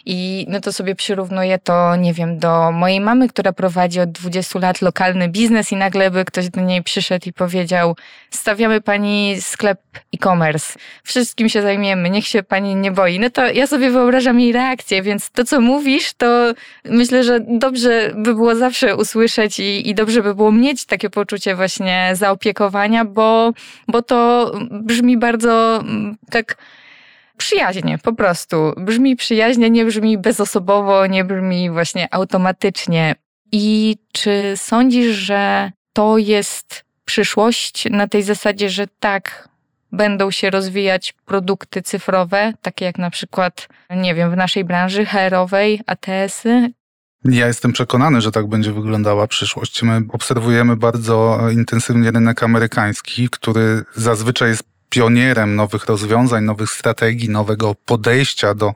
i 0.06 0.46
no 0.50 0.60
to 0.62 0.74
sobie 0.74 0.96
przyrównuję 0.96 1.60
to, 1.60 1.96
nie 1.96 2.14
wiem, 2.14 2.40
do 2.40 2.72
mojej 2.72 3.00
mamy, 3.00 3.28
która 3.28 3.54
prowadzi 3.54 4.00
od 4.00 4.12
20 4.12 4.60
lat 4.60 4.82
lokalny 4.82 5.30
biznes 5.30 5.72
i 5.72 5.76
nagle 5.76 6.12
by 6.12 6.26
ktoś 6.26 6.50
do 6.50 6.62
niej 6.62 6.84
przyszedł 6.84 7.30
i 7.30 7.34
powiedział, 7.34 7.96
stawiamy 8.30 8.82
pani 8.82 9.42
sklep 9.42 9.82
e-commerce, 10.16 10.80
wszystkim 11.04 11.50
się 11.50 11.62
zajmiemy, 11.62 12.10
niech 12.10 12.28
się 12.28 12.44
pani 12.44 12.76
nie 12.76 12.92
boi. 12.92 13.03
No 13.20 13.30
to 13.30 13.48
ja 13.48 13.68
sobie 13.68 13.90
wyobrażam 13.90 14.40
jej 14.40 14.52
reakcję, 14.52 15.02
więc 15.02 15.32
to, 15.32 15.44
co 15.44 15.62
mówisz, 15.62 16.14
to 16.14 16.54
myślę, 16.86 17.24
że 17.24 17.40
dobrze 17.40 18.12
by 18.16 18.36
było 18.36 18.56
zawsze 18.56 18.96
usłyszeć 18.96 19.60
i, 19.60 19.90
i 19.90 19.96
dobrze 19.96 20.24
by 20.24 20.36
było 20.36 20.52
mieć 20.52 20.86
takie 20.86 21.10
poczucie 21.10 21.56
właśnie 21.56 22.12
zaopiekowania, 22.14 23.06
bo, 23.06 23.52
bo 23.88 24.02
to 24.02 24.52
brzmi 24.72 25.18
bardzo 25.18 25.80
mm, 25.82 26.18
tak 26.30 26.58
przyjaźnie, 27.38 27.98
po 28.04 28.14
prostu. 28.14 28.74
Brzmi 28.78 29.16
przyjaźnie, 29.16 29.70
nie 29.70 29.86
brzmi 29.86 30.18
bezosobowo, 30.18 31.08
nie 31.08 31.24
brzmi 31.24 31.70
właśnie 31.70 32.14
automatycznie. 32.14 33.16
I 33.52 33.98
czy 34.12 34.54
sądzisz, 34.56 35.16
że 35.16 35.72
to 35.94 36.18
jest 36.18 36.86
przyszłość 37.06 37.90
na 37.90 38.08
tej 38.08 38.24
zasadzie, 38.24 38.70
że 38.70 38.88
tak, 39.00 39.50
będą 39.94 40.32
się 40.32 40.50
rozwijać 40.50 41.14
produkty 41.26 41.82
cyfrowe, 41.82 42.54
takie 42.62 42.86
jak 42.86 42.98
na 42.98 43.10
przykład, 43.10 43.68
nie 43.90 44.16
wiem, 44.16 44.32
w 44.32 44.36
naszej 44.36 44.64
branży 44.64 45.06
HR-owej, 45.06 45.82
ATS-y? 45.88 46.72
Ja 47.26 47.48
jestem 47.48 47.74
przekonany, 47.74 48.22
że 48.22 48.32
tak 48.32 48.48
będzie 48.48 48.72
wyglądała 48.72 49.28
przyszłość. 49.28 49.84
My 49.84 50.02
obserwujemy 50.10 50.76
bardzo 50.76 51.40
intensywnie 51.52 52.12
rynek 52.12 52.44
amerykański, 52.44 53.30
który 53.30 53.84
zazwyczaj 53.96 54.50
jest 54.50 54.64
pionierem 54.90 55.56
nowych 55.56 55.86
rozwiązań, 55.86 56.44
nowych 56.44 56.70
strategii, 56.70 57.30
nowego 57.30 57.76
podejścia 57.86 58.54
do 58.54 58.74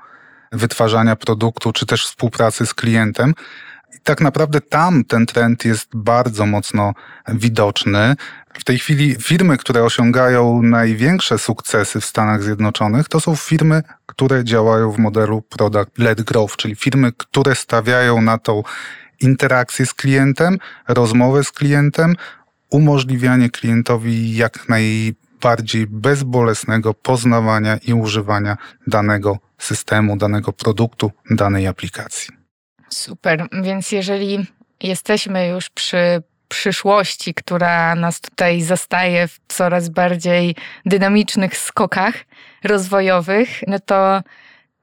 wytwarzania 0.52 1.16
produktu, 1.16 1.72
czy 1.72 1.86
też 1.86 2.06
współpracy 2.06 2.66
z 2.66 2.74
klientem. 2.74 3.34
Tak 4.08 4.22
naprawdę 4.22 4.62
tam 4.62 5.04
ten 5.04 5.26
trend 5.26 5.66
jest 5.66 5.90
bardzo 5.96 6.46
mocno 6.46 6.94
widoczny. 7.28 8.16
W 8.54 8.64
tej 8.64 8.80
chwili 8.80 9.16
firmy, 9.16 9.58
które 9.58 9.84
osiągają 9.84 10.62
największe 10.62 11.38
sukcesy 11.38 12.02
w 12.02 12.06
Stanach 12.06 12.44
Zjednoczonych, 12.44 13.10
to 13.10 13.20
są 13.20 13.36
firmy, 13.36 13.84
które 14.06 14.44
działają 14.44 14.92
w 14.92 14.98
modelu 14.98 15.44
product-led 15.50 16.22
growth, 16.22 16.56
czyli 16.56 16.76
firmy, 16.76 17.12
które 17.18 17.56
stawiają 17.56 18.22
na 18.22 18.38
tą 18.38 18.64
interakcję 19.22 19.86
z 19.86 19.94
klientem, 19.94 20.58
rozmowę 20.88 21.44
z 21.44 21.52
klientem, 21.52 22.16
umożliwianie 22.70 23.50
klientowi 23.50 24.36
jak 24.36 24.70
najbardziej 24.70 25.88
bezbolesnego 25.88 26.94
poznawania 26.94 27.78
i 27.78 27.94
używania 27.94 28.58
danego 28.88 29.38
systemu, 29.58 30.18
danego 30.18 30.54
produktu, 30.54 31.12
danej 31.30 31.68
aplikacji. 31.68 32.37
Super, 32.90 33.48
więc 33.64 33.92
jeżeli 33.92 34.46
jesteśmy 34.84 35.48
już 35.48 35.70
przy 35.70 36.22
przyszłości, 36.48 37.34
która 37.34 37.96
nas 37.96 38.22
tutaj 38.22 38.62
zastaje 38.62 39.28
w 39.28 39.40
coraz 39.48 39.90
bardziej 39.90 40.56
dynamicznych 40.86 41.58
skokach 41.58 42.14
rozwojowych, 42.64 43.50
no 43.68 43.80
to 43.80 44.22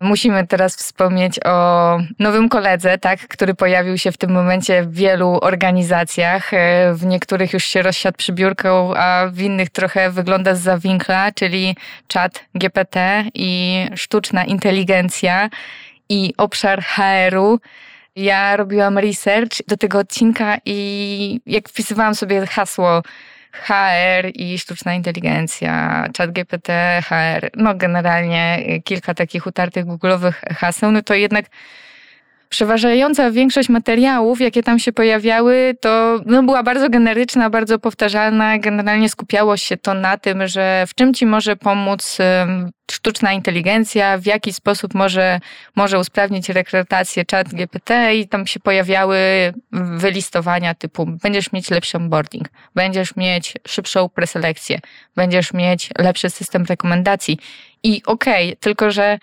musimy 0.00 0.46
teraz 0.46 0.76
wspomnieć 0.76 1.40
o 1.44 1.98
nowym 2.18 2.48
koledze, 2.48 2.98
tak, 2.98 3.28
który 3.28 3.54
pojawił 3.54 3.98
się 3.98 4.12
w 4.12 4.16
tym 4.16 4.30
momencie 4.30 4.82
w 4.82 4.94
wielu 4.94 5.38
organizacjach. 5.42 6.50
W 6.92 7.06
niektórych 7.06 7.52
już 7.52 7.64
się 7.64 7.82
rozsiadł 7.82 8.16
przy 8.16 8.32
biurką, 8.32 8.94
a 8.94 9.26
w 9.32 9.40
innych 9.40 9.70
trochę 9.70 10.10
wygląda 10.10 10.54
z 10.54 10.60
zawinkla, 10.60 11.32
czyli 11.32 11.76
czat 12.08 12.44
GPT 12.54 13.24
i 13.34 13.80
sztuczna 13.94 14.44
inteligencja 14.44 15.50
i 16.08 16.34
obszar 16.36 16.82
HR-u 16.82 17.60
ja 18.16 18.56
robiłam 18.56 18.98
research 18.98 19.62
do 19.68 19.76
tego 19.76 19.98
odcinka 19.98 20.56
i 20.64 21.40
jak 21.46 21.68
wpisywałam 21.68 22.14
sobie 22.14 22.46
hasło 22.46 23.02
HR 23.52 24.30
i 24.34 24.58
sztuczna 24.58 24.94
inteligencja, 24.94 26.04
chat 26.18 26.32
GPT, 26.32 27.00
HR, 27.04 27.50
no 27.56 27.74
generalnie 27.74 28.58
kilka 28.84 29.14
takich 29.14 29.46
utartych 29.46 29.86
googlowych 29.86 30.40
haseł, 30.40 30.92
no 30.92 31.02
to 31.02 31.14
jednak 31.14 31.44
przeważająca 32.48 33.30
większość 33.30 33.68
materiałów, 33.68 34.40
jakie 34.40 34.62
tam 34.62 34.78
się 34.78 34.92
pojawiały, 34.92 35.76
to 35.80 36.20
no, 36.26 36.42
była 36.42 36.62
bardzo 36.62 36.90
generyczna, 36.90 37.50
bardzo 37.50 37.78
powtarzalna. 37.78 38.58
Generalnie 38.58 39.08
skupiało 39.08 39.56
się 39.56 39.76
to 39.76 39.94
na 39.94 40.16
tym, 40.18 40.46
że 40.46 40.84
w 40.88 40.94
czym 40.94 41.14
ci 41.14 41.26
może 41.26 41.56
pomóc 41.56 42.18
sztuczna 42.90 43.32
inteligencja, 43.32 44.18
w 44.18 44.26
jaki 44.26 44.52
sposób 44.52 44.94
może, 44.94 45.40
może 45.76 45.98
usprawnić 45.98 46.48
rekrutację 46.48 47.24
chat 47.30 47.48
GPT 47.48 48.16
i 48.16 48.28
tam 48.28 48.46
się 48.46 48.60
pojawiały 48.60 49.18
wylistowania 49.72 50.74
typu 50.74 51.06
będziesz 51.06 51.52
mieć 51.52 51.70
lepszy 51.70 51.96
onboarding, 51.96 52.48
będziesz 52.74 53.16
mieć 53.16 53.54
szybszą 53.66 54.08
preselekcję, 54.08 54.80
będziesz 55.16 55.52
mieć 55.52 55.90
lepszy 55.98 56.30
system 56.30 56.64
rekomendacji. 56.64 57.38
I 57.82 58.02
okej, 58.06 58.46
okay, 58.46 58.56
tylko 58.56 58.90
że 58.90 59.18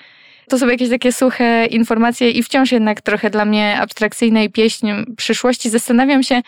to 0.50 0.60
są 0.60 0.68
jakieś 0.68 0.90
takie 0.90 1.12
suche 1.12 1.66
informacje 1.66 2.32
i 2.32 2.44
wciąż 2.44 2.72
jednak 2.72 3.02
trochę 3.02 3.30
dla 3.30 3.46
mnie 3.46 3.78
abstrakcyjnej 3.80 4.50
pieśń 4.50 4.92
przyszłości. 5.18 5.70
Zastanawiam 5.70 6.24
się, 6.24 6.42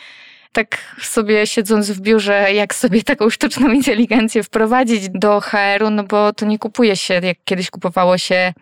tak 0.52 0.78
sobie 1.02 1.48
siedząc 1.48 1.92
w 1.92 2.02
biurze, 2.02 2.54
jak 2.54 2.76
sobie 2.76 3.04
taką 3.04 3.30
sztuczną 3.30 3.72
inteligencję 3.72 4.44
wprowadzić 4.44 5.10
do 5.10 5.42
HR-u, 5.42 5.90
no 5.90 6.04
bo 6.04 6.34
to 6.34 6.46
nie 6.46 6.60
kupuje 6.60 6.96
się, 6.96 7.14
jak 7.14 7.38
kiedyś 7.46 7.70
kupowało 7.70 8.18
się 8.18 8.54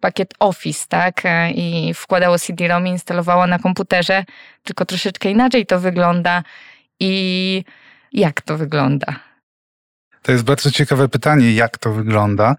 pakiet 0.00 0.34
Office, 0.38 0.86
tak? 0.88 1.22
I 1.54 1.94
wkładało 1.94 2.38
CD-ROM 2.38 2.86
i 2.86 2.90
instalowało 2.90 3.46
na 3.46 3.58
komputerze, 3.58 4.24
tylko 4.64 4.84
troszeczkę 4.84 5.30
inaczej 5.30 5.66
to 5.66 5.80
wygląda. 5.80 6.42
I 7.00 7.64
jak 8.12 8.40
to 8.40 8.56
wygląda? 8.56 9.06
To 10.22 10.32
jest 10.32 10.44
bardzo 10.44 10.70
ciekawe 10.70 11.08
pytanie, 11.08 11.52
jak 11.52 11.78
to 11.78 11.92
wygląda. 11.92 12.56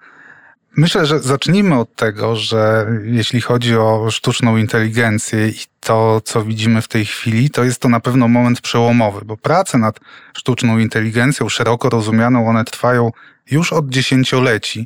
Myślę, 0.78 1.06
że 1.06 1.20
zacznijmy 1.20 1.80
od 1.80 1.96
tego, 1.96 2.36
że 2.36 2.88
jeśli 3.04 3.42
chodzi 3.42 3.76
o 3.76 4.08
sztuczną 4.12 4.58
inteligencję 4.58 5.48
i 5.48 5.56
to, 5.80 6.22
co 6.26 6.44
widzimy 6.44 6.82
w 6.82 6.88
tej 6.88 7.06
chwili, 7.06 7.50
to 7.50 7.64
jest 7.64 7.82
to 7.82 7.90
na 7.90 8.00
pewno 8.00 8.28
moment 8.28 8.62
przełomowy, 8.62 9.26
bo 9.26 9.38
prace 9.38 9.78
nad 9.78 10.00
sztuczną 10.38 10.78
inteligencją, 10.78 11.50
szeroko 11.50 11.90
rozumianą, 11.90 12.48
one 12.48 12.66
trwają 12.66 13.12
już 13.52 13.74
od 13.74 13.90
dziesięcioleci. 13.90 14.86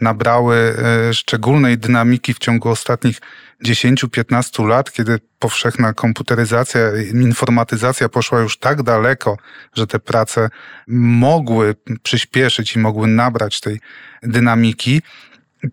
nabrały 0.00 0.56
e, 0.56 1.14
szczególnej 1.14 1.78
dynamiki 1.78 2.34
w 2.34 2.38
ciągu 2.38 2.68
ostatnich 2.68 3.20
10-15 3.64 4.66
lat, 4.66 4.92
kiedy 4.92 5.20
powszechna 5.38 5.92
komputeryzacja, 5.92 6.80
informatyzacja 7.14 8.08
poszła 8.08 8.40
już 8.40 8.58
tak 8.58 8.82
daleko, 8.82 9.36
że 9.74 9.86
te 9.86 9.98
prace 9.98 10.48
mogły 10.88 11.74
przyspieszyć 12.02 12.76
i 12.76 12.78
mogły 12.78 13.08
nabrać 13.08 13.60
tej 13.60 13.80
dynamiki. 14.22 15.02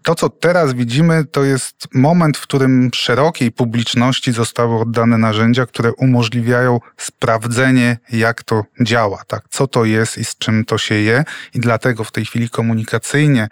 To, 0.03 0.15
co 0.15 0.29
teraz 0.29 0.73
widzimy, 0.73 1.25
to 1.25 1.43
jest 1.43 1.87
moment, 1.93 2.37
w 2.37 2.41
którym 2.41 2.89
szerokiej 2.93 3.51
publiczności 3.51 4.31
zostały 4.31 4.79
oddane 4.79 5.17
narzędzia, 5.17 5.65
które 5.65 5.93
umożliwiają 5.93 6.79
sprawdzenie, 6.97 7.97
jak 8.11 8.43
to 8.43 8.63
działa, 8.81 9.23
tak? 9.27 9.43
co 9.49 9.67
to 9.67 9.85
jest 9.85 10.17
i 10.17 10.25
z 10.25 10.37
czym 10.37 10.65
to 10.65 10.77
się 10.77 10.95
je. 10.95 11.23
I 11.53 11.59
dlatego 11.59 12.03
w 12.03 12.11
tej 12.11 12.25
chwili 12.25 12.49
komunikacyjnie 12.49 13.47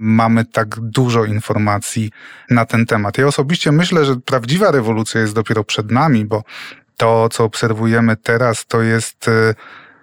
mamy 0.00 0.44
tak 0.44 0.80
dużo 0.80 1.24
informacji 1.24 2.10
na 2.50 2.64
ten 2.64 2.86
temat. 2.86 3.18
Ja 3.18 3.26
osobiście 3.26 3.72
myślę, 3.72 4.04
że 4.04 4.16
prawdziwa 4.16 4.70
rewolucja 4.70 5.20
jest 5.20 5.34
dopiero 5.34 5.64
przed 5.64 5.90
nami, 5.90 6.24
bo 6.24 6.42
to, 6.96 7.28
co 7.28 7.44
obserwujemy 7.44 8.16
teraz, 8.16 8.66
to 8.66 8.82
jest 8.82 9.28
e, 9.28 9.54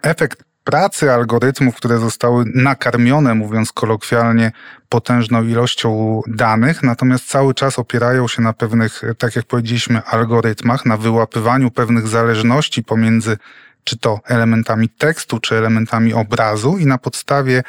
efekt 0.01 0.43
pracy 0.63 1.11
algorytmów, 1.11 1.75
które 1.75 1.97
zostały 1.97 2.45
nakarmione, 2.55 3.35
mówiąc 3.35 3.71
kolokwialnie, 3.71 4.51
potężną 4.89 5.43
ilością 5.43 6.21
danych, 6.27 6.83
natomiast 6.83 7.27
cały 7.27 7.53
czas 7.53 7.79
opierają 7.79 8.27
się 8.27 8.41
na 8.41 8.53
pewnych, 8.53 9.01
tak 9.17 9.35
jak 9.35 9.45
powiedzieliśmy, 9.45 10.01
algorytmach, 10.03 10.85
na 10.85 10.97
wyłapywaniu 10.97 11.71
pewnych 11.71 12.07
zależności 12.07 12.83
pomiędzy 12.83 13.37
czy 13.83 13.97
to 13.97 14.19
elementami 14.25 14.89
tekstu, 14.89 15.39
czy 15.39 15.55
elementami 15.55 16.13
obrazu 16.13 16.77
i 16.77 16.85
na 16.85 16.97
podstawie 16.97 17.63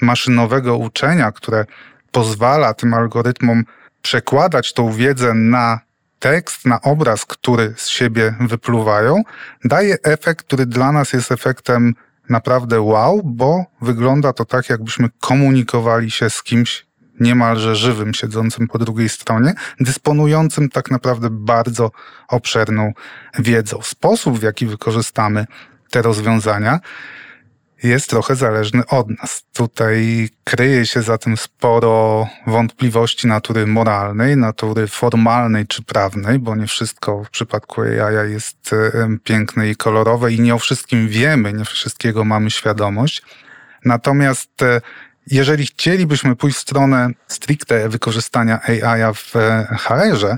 maszynowego 0.00 0.76
uczenia, 0.76 1.32
które 1.32 1.64
pozwala 2.12 2.74
tym 2.74 2.94
algorytmom 2.94 3.64
przekładać 4.02 4.72
tą 4.72 4.92
wiedzę 4.92 5.34
na 5.34 5.80
tekst, 6.18 6.66
na 6.66 6.80
obraz, 6.80 7.26
który 7.26 7.74
z 7.76 7.88
siebie 7.88 8.34
wypluwają, 8.40 9.22
daje 9.64 9.96
efekt, 10.02 10.46
który 10.46 10.66
dla 10.66 10.92
nas 10.92 11.12
jest 11.12 11.32
efektem 11.32 11.94
naprawdę 12.28 12.80
wow, 12.80 13.20
bo 13.24 13.64
wygląda 13.80 14.32
to 14.32 14.44
tak, 14.44 14.68
jakbyśmy 14.68 15.08
komunikowali 15.20 16.10
się 16.10 16.30
z 16.30 16.42
kimś 16.42 16.86
niemalże 17.20 17.76
żywym, 17.76 18.14
siedzącym 18.14 18.68
po 18.68 18.78
drugiej 18.78 19.08
stronie, 19.08 19.54
dysponującym 19.80 20.68
tak 20.68 20.90
naprawdę 20.90 21.28
bardzo 21.30 21.90
obszerną 22.28 22.92
wiedzą. 23.38 23.82
Sposób, 23.82 24.38
w 24.38 24.42
jaki 24.42 24.66
wykorzystamy 24.66 25.46
te 25.90 26.02
rozwiązania, 26.02 26.80
jest 27.88 28.10
trochę 28.10 28.36
zależny 28.36 28.86
od 28.86 29.08
nas. 29.10 29.44
Tutaj 29.52 30.28
kryje 30.44 30.86
się 30.86 31.02
za 31.02 31.18
tym 31.18 31.36
sporo 31.36 32.26
wątpliwości 32.46 33.26
natury 33.26 33.66
moralnej, 33.66 34.36
natury 34.36 34.86
formalnej 34.86 35.66
czy 35.66 35.82
prawnej, 35.82 36.38
bo 36.38 36.56
nie 36.56 36.66
wszystko 36.66 37.24
w 37.24 37.30
przypadku 37.30 37.82
AI 37.82 38.32
jest 38.32 38.74
piękne 39.24 39.68
i 39.68 39.76
kolorowe 39.76 40.32
i 40.32 40.40
nie 40.40 40.54
o 40.54 40.58
wszystkim 40.58 41.08
wiemy, 41.08 41.52
nie 41.52 41.64
wszystkiego 41.64 42.24
mamy 42.24 42.50
świadomość. 42.50 43.22
Natomiast 43.84 44.62
e, 44.62 44.80
jeżeli 45.26 45.66
chcielibyśmy 45.66 46.36
pójść 46.36 46.56
w 46.56 46.60
stronę 46.60 47.10
stricte 47.28 47.88
wykorzystania 47.88 48.60
AI 48.62 49.14
w 49.14 49.36
e, 49.36 49.76
HR-ze, 49.80 50.36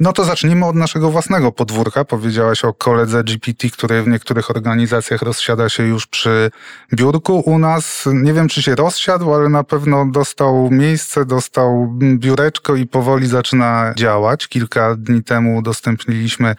no 0.00 0.12
to 0.12 0.24
zacznijmy 0.24 0.66
od 0.66 0.76
naszego 0.76 1.10
własnego 1.10 1.52
podwórka. 1.52 2.04
Powiedziałaś 2.04 2.64
o 2.64 2.74
koledze 2.74 3.24
GPT, 3.24 3.70
który 3.70 4.02
w 4.02 4.08
niektórych 4.08 4.50
organizacjach 4.50 5.22
rozsiada 5.22 5.68
się 5.68 5.82
już 5.82 6.06
przy 6.06 6.50
biurku. 6.94 7.40
U 7.40 7.58
nas 7.58 8.04
nie 8.12 8.32
wiem, 8.32 8.48
czy 8.48 8.62
się 8.62 8.74
rozsiadł, 8.74 9.34
ale 9.34 9.48
na 9.48 9.64
pewno 9.64 10.06
dostał 10.06 10.70
miejsce, 10.70 11.24
dostał 11.24 11.98
biureczko 11.98 12.74
i 12.76 12.86
powoli 12.86 13.26
zaczyna 13.26 13.94
działać. 13.96 14.48
Kilka 14.48 14.94
dni 14.96 15.22
temu 15.22 15.56
udostępniliśmy 15.56 16.56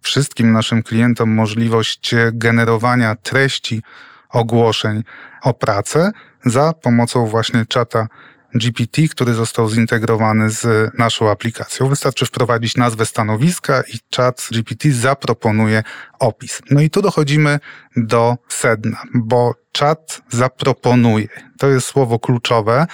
wszystkim 0.00 0.52
naszym 0.52 0.82
klientom 0.82 1.30
możliwość 1.30 2.14
generowania 2.32 3.14
treści 3.14 3.82
ogłoszeń 4.30 5.02
o 5.42 5.54
pracę 5.54 6.12
za 6.44 6.72
pomocą 6.72 7.26
właśnie 7.26 7.66
czata 7.66 8.06
GPT, 8.54 9.08
który 9.08 9.34
został 9.34 9.68
zintegrowany 9.68 10.50
z 10.50 10.90
naszą 10.98 11.30
aplikacją. 11.30 11.88
Wystarczy 11.88 12.26
wprowadzić 12.26 12.76
nazwę 12.76 13.06
stanowiska 13.06 13.82
i 13.82 14.16
chat 14.16 14.48
GPT 14.52 14.92
zaproponuje 14.92 15.82
opis. 16.18 16.62
No 16.70 16.80
i 16.80 16.90
tu 16.90 17.02
dochodzimy 17.02 17.58
do 17.96 18.36
sedna, 18.48 19.02
bo 19.14 19.54
czat 19.72 20.22
zaproponuje. 20.30 21.28
To 21.58 21.68
jest 21.68 21.86
słowo 21.86 22.18
kluczowe, 22.18 22.86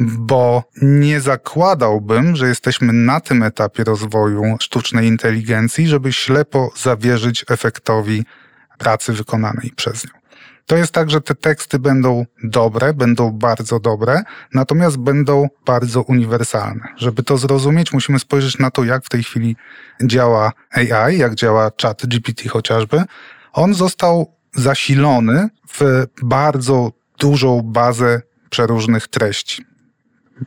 bo 0.00 0.64
nie 0.82 1.20
zakładałbym, 1.20 2.36
że 2.36 2.48
jesteśmy 2.48 2.92
na 2.92 3.20
tym 3.20 3.42
etapie 3.42 3.84
rozwoju 3.84 4.56
sztucznej 4.60 5.08
inteligencji, 5.08 5.86
żeby 5.86 6.12
ślepo 6.12 6.72
zawierzyć 6.76 7.44
efektowi 7.50 8.24
pracy 8.78 9.12
wykonanej 9.12 9.72
przez 9.76 10.04
nią. 10.04 10.19
To 10.70 10.76
jest 10.76 10.92
tak, 10.92 11.10
że 11.10 11.20
te 11.20 11.34
teksty 11.34 11.78
będą 11.78 12.26
dobre, 12.44 12.94
będą 12.94 13.30
bardzo 13.30 13.80
dobre, 13.80 14.22
natomiast 14.54 14.96
będą 14.96 15.48
bardzo 15.66 16.02
uniwersalne. 16.02 16.88
Żeby 16.96 17.22
to 17.22 17.38
zrozumieć, 17.38 17.92
musimy 17.92 18.18
spojrzeć 18.18 18.58
na 18.58 18.70
to, 18.70 18.84
jak 18.84 19.04
w 19.04 19.08
tej 19.08 19.22
chwili 19.22 19.56
działa 20.02 20.52
AI, 20.70 21.18
jak 21.18 21.34
działa 21.34 21.70
chat 21.82 22.06
GPT 22.06 22.48
chociażby. 22.48 23.02
On 23.52 23.74
został 23.74 24.34
zasilony 24.54 25.48
w 25.68 26.06
bardzo 26.22 26.92
dużą 27.18 27.62
bazę 27.62 28.22
przeróżnych 28.50 29.08
treści. 29.08 29.64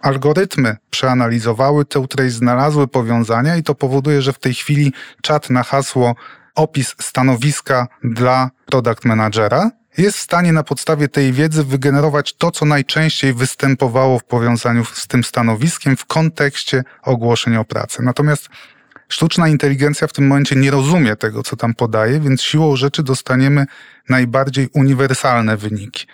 Algorytmy 0.02 0.78
przeanalizowały 0.90 1.86
tę 1.86 2.08
treść, 2.08 2.36
znalazły 2.36 2.88
powiązania 2.88 3.56
i 3.56 3.64
to 3.64 3.76
powoduje, 3.76 4.22
że 4.22 4.34
w 4.34 4.40
tej 4.40 4.54
chwili 4.54 4.94
czat 5.22 5.50
na 5.50 5.64
hasło 5.64 6.16
opis 6.56 6.96
stanowiska 7.02 7.88
dla 8.04 8.50
product 8.66 9.06
managera 9.06 9.72
jest 9.98 10.18
w 10.18 10.22
stanie 10.22 10.54
na 10.54 10.64
podstawie 10.64 11.08
tej 11.08 11.34
wiedzy 11.34 11.64
wygenerować 11.64 12.34
to, 12.34 12.52
co 12.52 12.66
najczęściej 12.66 13.34
występowało 13.34 14.20
w 14.20 14.24
powiązaniu 14.24 14.86
z 14.86 15.08
tym 15.08 15.24
stanowiskiem 15.24 15.98
w 15.98 16.06
kontekście 16.06 16.84
ogłoszeń 17.04 17.56
o 17.56 17.66
pracę. 17.66 18.04
Natomiast 18.04 18.50
sztuczna 19.10 19.48
inteligencja 19.48 20.08
w 20.08 20.14
tym 20.14 20.28
momencie 20.28 20.56
nie 20.56 20.72
rozumie 20.72 21.16
tego, 21.16 21.44
co 21.44 21.56
tam 21.56 21.74
podaje, 21.74 22.20
więc 22.20 22.42
siłą 22.42 22.76
rzeczy 22.76 23.04
dostaniemy 23.04 23.66
najbardziej 24.10 24.70
uniwersalne 24.74 25.58
wyniki. 25.58 26.08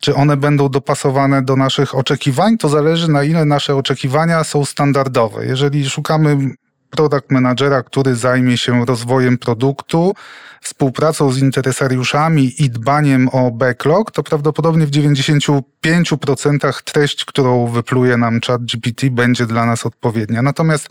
Czy 0.00 0.14
one 0.14 0.36
będą 0.36 0.68
dopasowane 0.68 1.42
do 1.42 1.56
naszych 1.56 1.94
oczekiwań, 1.94 2.58
to 2.58 2.68
zależy 2.68 3.10
na 3.10 3.24
ile 3.24 3.44
nasze 3.44 3.76
oczekiwania 3.76 4.44
są 4.44 4.64
standardowe. 4.64 5.46
Jeżeli 5.46 5.90
szukamy 5.90 6.54
product 6.96 7.30
managera, 7.30 7.82
który 7.82 8.14
zajmie 8.14 8.58
się 8.58 8.84
rozwojem 8.86 9.38
produktu, 9.38 10.14
współpracą 10.60 11.32
z 11.32 11.38
interesariuszami 11.38 12.62
i 12.62 12.70
dbaniem 12.70 13.28
o 13.28 13.50
backlog, 13.50 14.10
to 14.10 14.22
prawdopodobnie 14.22 14.86
w 14.86 14.90
95% 14.90 16.82
treść, 16.84 17.24
którą 17.24 17.66
wypluje 17.66 18.16
nam 18.16 18.40
chat 18.46 18.64
GPT, 18.64 19.10
będzie 19.10 19.46
dla 19.46 19.66
nas 19.66 19.86
odpowiednia. 19.86 20.42
Natomiast 20.42 20.88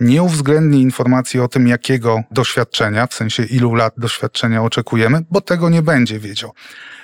nie 0.00 0.22
uwzględni 0.22 0.82
informacji 0.82 1.40
o 1.40 1.48
tym, 1.48 1.68
jakiego 1.68 2.22
doświadczenia, 2.30 3.06
w 3.06 3.14
sensie 3.14 3.42
ilu 3.42 3.74
lat 3.74 3.94
doświadczenia 3.96 4.62
oczekujemy, 4.62 5.20
bo 5.30 5.40
tego 5.40 5.68
nie 5.70 5.82
będzie 5.82 6.18
wiedział. 6.18 6.52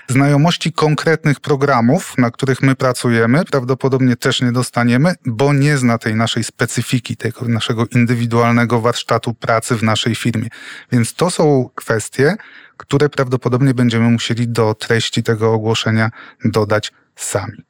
Znajomości 0.08 0.72
konkretnych 0.72 1.40
programów, 1.40 2.18
na 2.18 2.30
których 2.30 2.62
my 2.62 2.74
pracujemy, 2.74 3.44
prawdopodobnie 3.44 4.16
też 4.16 4.42
nie 4.42 4.52
dostaniemy, 4.52 5.14
bo 5.26 5.52
nie 5.52 5.76
zna 5.76 5.98
tej 5.98 6.14
naszej 6.14 6.44
specyfiki, 6.44 7.16
tego 7.16 7.48
naszego 7.48 7.86
indywidualnego 7.86 8.80
warsztatu 8.80 9.34
pracy 9.34 9.76
w 9.76 9.82
naszej 9.82 10.14
firmie. 10.14 10.48
Więc 10.92 11.14
to 11.14 11.30
są 11.30 11.70
kwestie, 11.74 12.36
które 12.76 13.08
prawdopodobnie 13.08 13.74
będziemy 13.74 14.10
musieli 14.10 14.48
do 14.48 14.74
treści 14.74 15.22
tego 15.22 15.52
ogłoszenia 15.52 16.10
dodać 16.44 16.92
sami. 17.16 17.69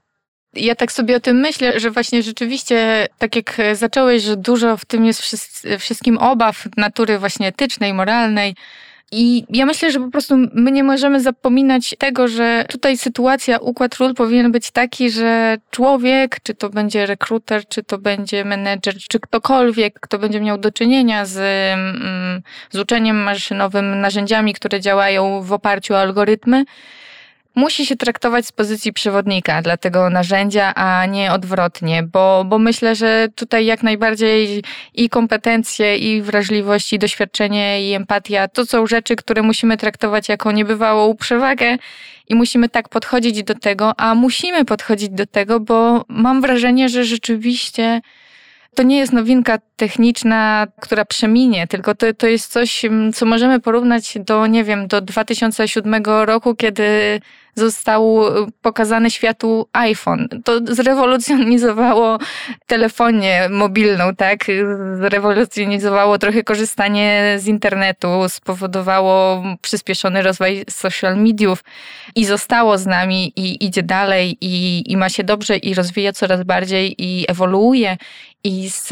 Ja 0.55 0.75
tak 0.75 0.93
sobie 0.93 1.17
o 1.17 1.21
tym 1.21 1.37
myślę, 1.37 1.81
że 1.81 1.91
właśnie 1.91 2.23
rzeczywiście, 2.23 3.09
tak 3.19 3.37
jak 3.37 3.57
zacząłeś, 3.73 4.23
że 4.23 4.37
dużo 4.37 4.77
w 4.77 4.85
tym 4.85 5.05
jest 5.05 5.23
wszystkim 5.79 6.19
obaw 6.19 6.65
natury 6.77 7.19
właśnie 7.19 7.47
etycznej, 7.47 7.95
moralnej, 7.95 8.55
i 9.13 9.45
ja 9.51 9.67
myślę, 9.67 9.91
że 9.91 10.01
po 10.01 10.11
prostu 10.11 10.37
my 10.55 10.73
nie 10.73 10.85
możemy 10.85 11.21
zapominać 11.21 11.95
tego, 11.99 12.29
że 12.29 12.65
tutaj 12.69 12.99
sytuacja, 12.99 13.59
układ 13.59 13.95
ról 13.95 14.15
powinien 14.15 14.53
być 14.53 14.71
taki, 14.71 15.11
że 15.11 15.57
człowiek, 15.71 16.37
czy 16.43 16.55
to 16.55 16.71
będzie 16.71 17.07
rekruter, 17.07 17.69
czy 17.69 17.83
to 17.83 17.99
będzie 17.99 18.45
menedżer, 18.45 18.95
czy 19.09 19.21
ktokolwiek, 19.21 20.01
kto 20.01 20.19
będzie 20.19 20.41
miał 20.41 20.59
do 20.59 20.73
czynienia 20.73 21.25
z, 21.25 21.39
mm, 21.39 22.43
z 22.71 22.79
uczeniem 22.79 23.17
maszynowym, 23.17 24.01
narzędziami, 24.01 24.55
które 24.55 24.81
działają 24.81 25.43
w 25.43 25.53
oparciu 25.53 25.95
o 25.95 26.01
algorytmy, 26.01 26.65
musi 27.55 27.87
się 27.87 27.97
traktować 27.97 28.47
z 28.47 28.53
pozycji 28.53 28.93
przewodnika 28.93 29.63
dla 29.63 29.77
tego 29.77 30.11
narzędzia, 30.11 30.75
a 30.75 31.07
nie 31.07 31.33
odwrotnie, 31.33 32.03
bo, 32.03 32.45
bo 32.45 32.59
myślę, 32.59 32.97
że 32.97 33.29
tutaj 33.35 33.67
jak 33.67 33.83
najbardziej 33.83 34.63
i 34.95 35.09
kompetencje, 35.09 35.97
i 35.97 36.23
wrażliwość, 36.23 36.93
i 36.93 36.99
doświadczenie, 36.99 37.91
i 37.91 37.93
empatia 37.93 38.49
to 38.49 38.67
są 38.67 38.87
rzeczy, 38.87 39.17
które 39.17 39.43
musimy 39.43 39.77
traktować 39.77 40.29
jako 40.29 40.53
niebywałą 40.53 41.17
przewagę 41.17 41.77
i 42.29 42.35
musimy 42.35 42.69
tak 42.69 42.89
podchodzić 42.89 43.43
do 43.43 43.55
tego, 43.55 44.01
a 44.01 44.15
musimy 44.15 44.65
podchodzić 44.65 45.09
do 45.09 45.27
tego, 45.27 45.61
bo 45.61 46.05
mam 46.09 46.41
wrażenie, 46.41 46.89
że 46.89 47.05
rzeczywiście 47.05 48.01
to 48.81 48.85
nie 48.85 48.99
jest 48.99 49.13
nowinka 49.13 49.59
techniczna, 49.77 50.67
która 50.81 51.05
przeminie, 51.05 51.67
tylko 51.67 51.95
to, 51.95 52.15
to 52.15 52.27
jest 52.27 52.53
coś, 52.53 52.83
co 53.15 53.27
możemy 53.27 53.61
porównać 53.61 54.19
do, 54.27 54.47
nie 54.47 54.65
wiem, 54.65 54.87
do 54.87 55.01
2007 55.01 56.03
roku, 56.05 56.55
kiedy 56.55 57.21
został 57.61 58.21
pokazany 58.63 59.11
światu 59.11 59.69
iPhone. 59.73 60.29
To 60.45 60.61
zrewolucjonizowało 60.65 62.19
telefonię 62.67 63.49
mobilną, 63.51 64.15
tak? 64.17 64.45
Zrewolucjonizowało 65.01 66.19
trochę 66.19 66.43
korzystanie 66.43 67.37
z 67.39 67.47
internetu, 67.47 68.29
spowodowało 68.29 69.43
przyspieszony 69.63 70.23
rozwój 70.23 70.65
social 70.71 71.17
mediów 71.17 71.65
i 72.15 72.25
zostało 72.25 72.79
z 72.79 72.87
nami 72.87 73.33
i 73.37 73.65
idzie 73.65 73.83
dalej 73.83 74.37
i, 74.41 74.85
i 74.93 74.97
ma 74.97 75.09
się 75.09 75.25
dobrze 75.25 75.57
i 75.57 75.75
rozwija 75.75 76.13
coraz 76.13 76.43
bardziej 76.43 76.95
i 76.99 77.25
ewoluuje 77.29 77.97
i 78.45 78.71
z, 78.71 78.89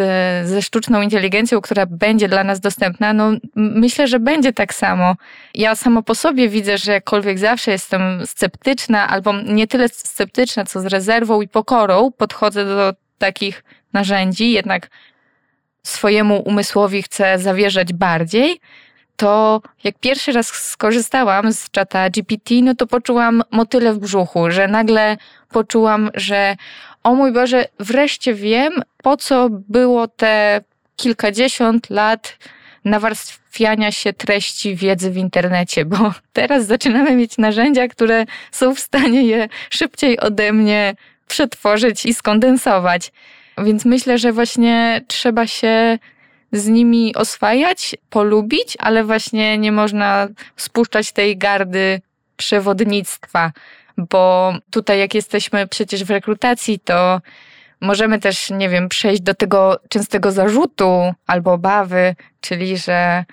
ze 0.48 0.62
sztuczną 0.62 1.02
inteligencją, 1.02 1.60
która 1.60 1.86
będzie 1.86 2.28
dla 2.28 2.44
nas 2.44 2.60
dostępna, 2.60 3.12
no 3.12 3.32
myślę, 3.54 4.06
że 4.06 4.20
będzie 4.20 4.52
tak 4.52 4.74
samo. 4.74 5.16
Ja 5.54 5.74
samo 5.74 6.02
po 6.02 6.14
sobie 6.14 6.48
widzę, 6.48 6.78
że 6.78 6.92
jakkolwiek 6.92 7.38
zawsze 7.38 7.70
jestem 7.70 8.26
sceptyczna, 8.26 8.57
albo 9.08 9.32
nie 9.32 9.66
tyle 9.66 9.88
sceptyczna, 9.88 10.64
co 10.64 10.80
z 10.80 10.86
rezerwą 10.86 11.40
i 11.40 11.48
pokorą 11.48 12.12
podchodzę 12.12 12.64
do 12.64 12.92
takich 13.18 13.64
narzędzi, 13.92 14.52
jednak 14.52 14.90
swojemu 15.82 16.40
umysłowi 16.40 17.02
chcę 17.02 17.38
zawierzać 17.38 17.92
bardziej, 17.92 18.60
to 19.16 19.62
jak 19.84 19.98
pierwszy 19.98 20.32
raz 20.32 20.46
skorzystałam 20.46 21.52
z 21.52 21.70
czata 21.70 22.10
GPT, 22.10 22.54
no 22.62 22.74
to 22.74 22.86
poczułam 22.86 23.42
motyle 23.50 23.92
w 23.92 23.98
brzuchu, 23.98 24.50
że 24.50 24.68
nagle 24.68 25.16
poczułam, 25.48 26.10
że 26.14 26.56
o 27.02 27.14
mój 27.14 27.32
Boże, 27.32 27.64
wreszcie 27.80 28.34
wiem, 28.34 28.72
po 29.02 29.16
co 29.16 29.48
było 29.50 30.08
te 30.08 30.60
kilkadziesiąt 30.96 31.90
lat 31.90 32.38
nawarstwiania 32.88 33.92
się 33.92 34.12
treści 34.12 34.76
wiedzy 34.76 35.10
w 35.10 35.16
internecie, 35.16 35.84
bo 35.84 36.14
teraz 36.32 36.66
zaczynamy 36.66 37.16
mieć 37.16 37.38
narzędzia, 37.38 37.88
które 37.88 38.24
są 38.52 38.74
w 38.74 38.80
stanie 38.80 39.22
je 39.22 39.48
szybciej 39.70 40.20
ode 40.20 40.52
mnie 40.52 40.94
przetworzyć 41.28 42.06
i 42.06 42.14
skondensować. 42.14 43.12
Więc 43.58 43.84
myślę, 43.84 44.18
że 44.18 44.32
właśnie 44.32 45.00
trzeba 45.06 45.46
się 45.46 45.98
z 46.52 46.66
nimi 46.66 47.14
oswajać, 47.14 47.96
polubić, 48.10 48.76
ale 48.78 49.04
właśnie 49.04 49.58
nie 49.58 49.72
można 49.72 50.28
spuszczać 50.56 51.12
tej 51.12 51.36
gardy 51.36 52.00
przewodnictwa, 52.36 53.52
bo 53.96 54.52
tutaj 54.70 54.98
jak 54.98 55.14
jesteśmy 55.14 55.66
przecież 55.66 56.04
w 56.04 56.10
rekrutacji, 56.10 56.78
to 56.78 57.20
możemy 57.80 58.18
też, 58.18 58.50
nie 58.50 58.68
wiem, 58.68 58.88
przejść 58.88 59.22
do 59.22 59.34
tego 59.34 59.80
częstego 59.88 60.32
zarzutu 60.32 61.14
albo 61.26 61.52
obawy, 61.52 62.16
czyli 62.40 62.78
że 62.78 63.24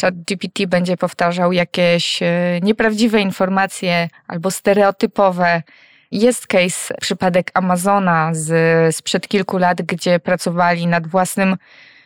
chat 0.00 0.14
GPT 0.14 0.66
będzie 0.66 0.96
powtarzał 0.96 1.52
jakieś 1.52 2.22
e, 2.22 2.60
nieprawdziwe 2.62 3.20
informacje 3.20 4.08
albo 4.28 4.50
stereotypowe. 4.50 5.62
Jest 6.10 6.46
case, 6.46 6.94
przypadek 7.00 7.50
Amazona 7.54 8.30
z, 8.34 8.96
sprzed 8.96 9.28
kilku 9.28 9.58
lat, 9.58 9.82
gdzie 9.82 10.20
pracowali 10.20 10.86
nad 10.86 11.06
własnym 11.06 11.56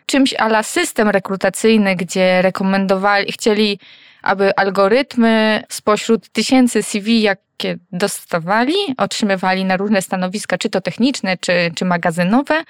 czymś 0.07 0.35
ala 0.35 0.63
system 0.63 1.09
rekrutacyjny, 1.09 1.97
gdzie 1.97 2.43
rekomendowali, 2.43 3.33
chcieli, 3.33 3.79
aby 4.23 4.57
algorytmy 4.57 5.65
spośród 5.69 6.29
tysięcy 6.29 6.83
CV, 6.83 7.23
jakie 7.23 7.77
dostawali, 7.93 8.75
otrzymywali 8.97 9.65
na 9.65 9.77
różne 9.77 10.03
stanowiska, 10.03 10.59
czy 10.59 10.71
to 10.71 10.81
techniczne, 10.81 11.37
czy, 11.37 11.53
czy 11.75 11.85
magazynowe, 11.85 12.65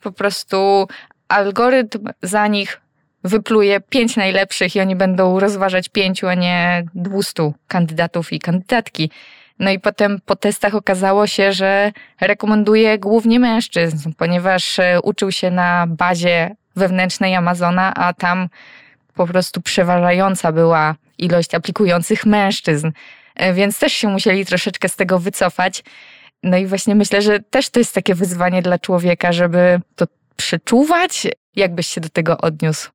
po 0.00 0.12
prostu 0.12 0.88
algorytm 1.28 2.08
za 2.22 2.46
nich 2.46 2.80
wypluje 3.24 3.80
pięć 3.80 4.16
najlepszych 4.16 4.76
i 4.76 4.80
oni 4.80 4.96
będą 4.96 5.40
rozważać 5.40 5.88
pięciu, 5.88 6.28
a 6.28 6.34
nie 6.34 6.84
dwustu 6.94 7.54
kandydatów 7.68 8.32
i 8.32 8.38
kandydatki. 8.38 9.10
No 9.58 9.70
i 9.70 9.80
potem 9.80 10.20
po 10.26 10.36
testach 10.36 10.74
okazało 10.74 11.26
się, 11.26 11.52
że 11.52 11.92
rekomenduje 12.20 12.98
głównie 12.98 13.40
mężczyzn, 13.40 14.12
ponieważ 14.16 14.78
e, 14.78 15.00
uczył 15.02 15.32
się 15.32 15.50
na 15.50 15.86
bazie 15.88 16.56
wewnętrznej 16.76 17.34
Amazona, 17.34 17.94
a 17.94 18.12
tam 18.12 18.48
po 19.14 19.26
prostu 19.26 19.60
przeważająca 19.62 20.52
była 20.52 20.94
ilość 21.18 21.54
aplikujących 21.54 22.26
mężczyzn. 22.26 22.90
E, 23.34 23.54
więc 23.54 23.78
też 23.78 23.92
się 23.92 24.08
musieli 24.08 24.46
troszeczkę 24.46 24.88
z 24.88 24.96
tego 24.96 25.18
wycofać. 25.18 25.84
No 26.42 26.56
i 26.56 26.66
właśnie 26.66 26.94
myślę, 26.94 27.22
że 27.22 27.40
też 27.40 27.70
to 27.70 27.80
jest 27.80 27.94
takie 27.94 28.14
wyzwanie 28.14 28.62
dla 28.62 28.78
człowieka, 28.78 29.32
żeby 29.32 29.80
to 29.96 30.06
przeczuwać. 30.36 31.26
Jak 31.56 31.74
byś 31.74 31.86
się 31.86 32.00
do 32.00 32.08
tego 32.08 32.38
odniósł? 32.38 32.90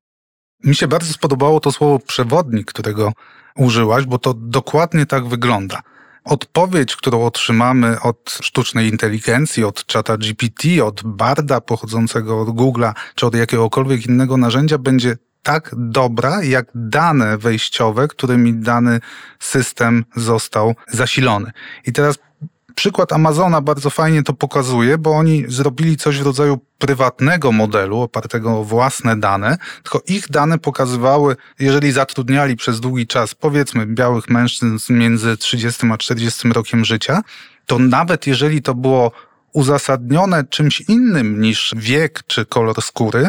Mi 0.64 0.74
się 0.74 0.88
bardzo 0.88 1.12
spodobało 1.12 1.60
to 1.60 1.72
słowo 1.72 1.98
przewodnik, 1.98 2.66
którego 2.66 3.12
użyłaś, 3.56 4.04
bo 4.04 4.18
to 4.18 4.34
dokładnie 4.34 5.06
tak 5.06 5.26
wygląda. 5.26 5.82
Odpowiedź, 6.24 6.96
którą 6.96 7.24
otrzymamy 7.24 8.00
od 8.00 8.38
sztucznej 8.42 8.88
inteligencji, 8.88 9.64
od 9.64 9.86
czata 9.86 10.16
GPT, 10.16 10.84
od 10.84 11.02
Barda 11.04 11.60
pochodzącego 11.60 12.40
od 12.40 12.48
Google'a, 12.48 12.92
czy 13.14 13.26
od 13.26 13.34
jakiegokolwiek 13.34 14.06
innego 14.06 14.36
narzędzia, 14.36 14.78
będzie 14.78 15.16
tak 15.48 15.70
dobra, 15.76 16.42
jak 16.42 16.66
dane 16.74 17.38
wejściowe, 17.38 18.08
którymi 18.08 18.54
dany 18.54 19.00
system 19.38 20.04
został 20.16 20.74
zasilony. 20.88 21.50
I 21.86 21.92
teraz 21.92 22.18
Przykład 22.74 23.12
Amazona 23.12 23.60
bardzo 23.60 23.90
fajnie 23.90 24.22
to 24.22 24.32
pokazuje, 24.32 24.98
bo 24.98 25.10
oni 25.10 25.44
zrobili 25.48 25.96
coś 25.96 26.18
w 26.18 26.26
rodzaju 26.26 26.58
prywatnego 26.78 27.52
modelu 27.52 28.00
opartego 28.00 28.58
o 28.58 28.64
własne 28.64 29.20
dane, 29.20 29.58
tylko 29.82 30.02
ich 30.08 30.28
dane 30.30 30.58
pokazywały, 30.58 31.36
jeżeli 31.58 31.92
zatrudniali 31.92 32.56
przez 32.56 32.80
długi 32.80 33.06
czas, 33.06 33.34
powiedzmy, 33.34 33.86
białych 33.86 34.30
mężczyzn 34.30 34.94
między 34.94 35.36
30 35.36 35.86
a 35.92 35.96
40 35.96 36.48
rokiem 36.48 36.84
życia, 36.84 37.22
to 37.66 37.78
nawet 37.78 38.26
jeżeli 38.26 38.62
to 38.62 38.74
było 38.74 39.12
uzasadnione 39.52 40.44
czymś 40.44 40.80
innym 40.80 41.40
niż 41.40 41.74
wiek 41.76 42.22
czy 42.26 42.46
kolor 42.46 42.82
skóry, 42.82 43.28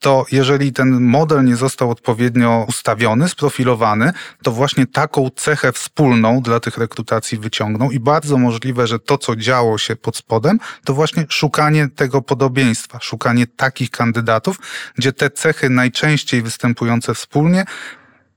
to 0.00 0.26
jeżeli 0.32 0.72
ten 0.72 1.00
model 1.00 1.44
nie 1.44 1.56
został 1.56 1.90
odpowiednio 1.90 2.66
ustawiony, 2.68 3.28
sprofilowany, 3.28 4.12
to 4.42 4.52
właśnie 4.52 4.86
taką 4.86 5.30
cechę 5.36 5.72
wspólną 5.72 6.40
dla 6.40 6.60
tych 6.60 6.78
rekrutacji 6.78 7.38
wyciągnął 7.38 7.90
i 7.90 8.00
bardzo 8.00 8.38
możliwe, 8.38 8.86
że 8.86 8.98
to, 8.98 9.18
co 9.18 9.36
działo 9.36 9.78
się 9.78 9.96
pod 9.96 10.16
spodem, 10.16 10.58
to 10.84 10.94
właśnie 10.94 11.26
szukanie 11.28 11.88
tego 11.88 12.22
podobieństwa, 12.22 12.98
szukanie 13.00 13.46
takich 13.46 13.90
kandydatów, 13.90 14.58
gdzie 14.94 15.12
te 15.12 15.30
cechy 15.30 15.70
najczęściej 15.70 16.42
występujące 16.42 17.14
wspólnie 17.14 17.64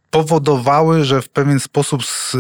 powodowały, 0.10 1.04
że 1.04 1.22
w 1.22 1.30
pewien 1.30 1.60
sposób 1.60 2.06
z 2.06 2.36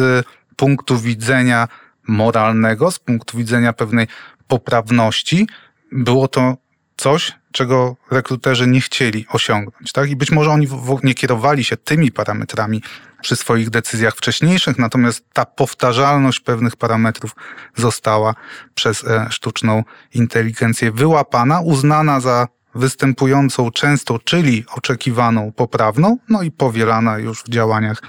punktu 0.55 0.97
widzenia 0.97 1.67
moralnego, 2.07 2.91
z 2.91 2.99
punktu 2.99 3.37
widzenia 3.37 3.73
pewnej 3.73 4.07
poprawności, 4.47 5.47
było 5.91 6.27
to 6.27 6.57
coś, 6.97 7.33
czego 7.53 7.95
rekruterzy 8.11 8.67
nie 8.67 8.81
chcieli 8.81 9.25
osiągnąć. 9.29 9.91
Tak? 9.91 10.09
I 10.09 10.15
być 10.15 10.31
może 10.31 10.51
oni 10.51 10.67
nie 11.03 11.13
kierowali 11.13 11.63
się 11.63 11.77
tymi 11.77 12.11
parametrami 12.11 12.81
przy 13.21 13.35
swoich 13.35 13.69
decyzjach 13.69 14.15
wcześniejszych, 14.15 14.79
natomiast 14.79 15.25
ta 15.33 15.45
powtarzalność 15.45 16.39
pewnych 16.39 16.75
parametrów 16.75 17.35
została 17.75 18.35
przez 18.75 19.03
e, 19.03 19.27
sztuczną 19.29 19.83
inteligencję 20.13 20.91
wyłapana, 20.91 21.61
uznana 21.61 22.19
za 22.19 22.47
występującą 22.75 23.71
często, 23.71 24.19
czyli 24.19 24.65
oczekiwaną 24.75 25.51
poprawną, 25.51 26.17
no 26.29 26.41
i 26.41 26.51
powielana 26.51 27.17
już 27.17 27.43
w 27.43 27.49
działaniach 27.49 28.01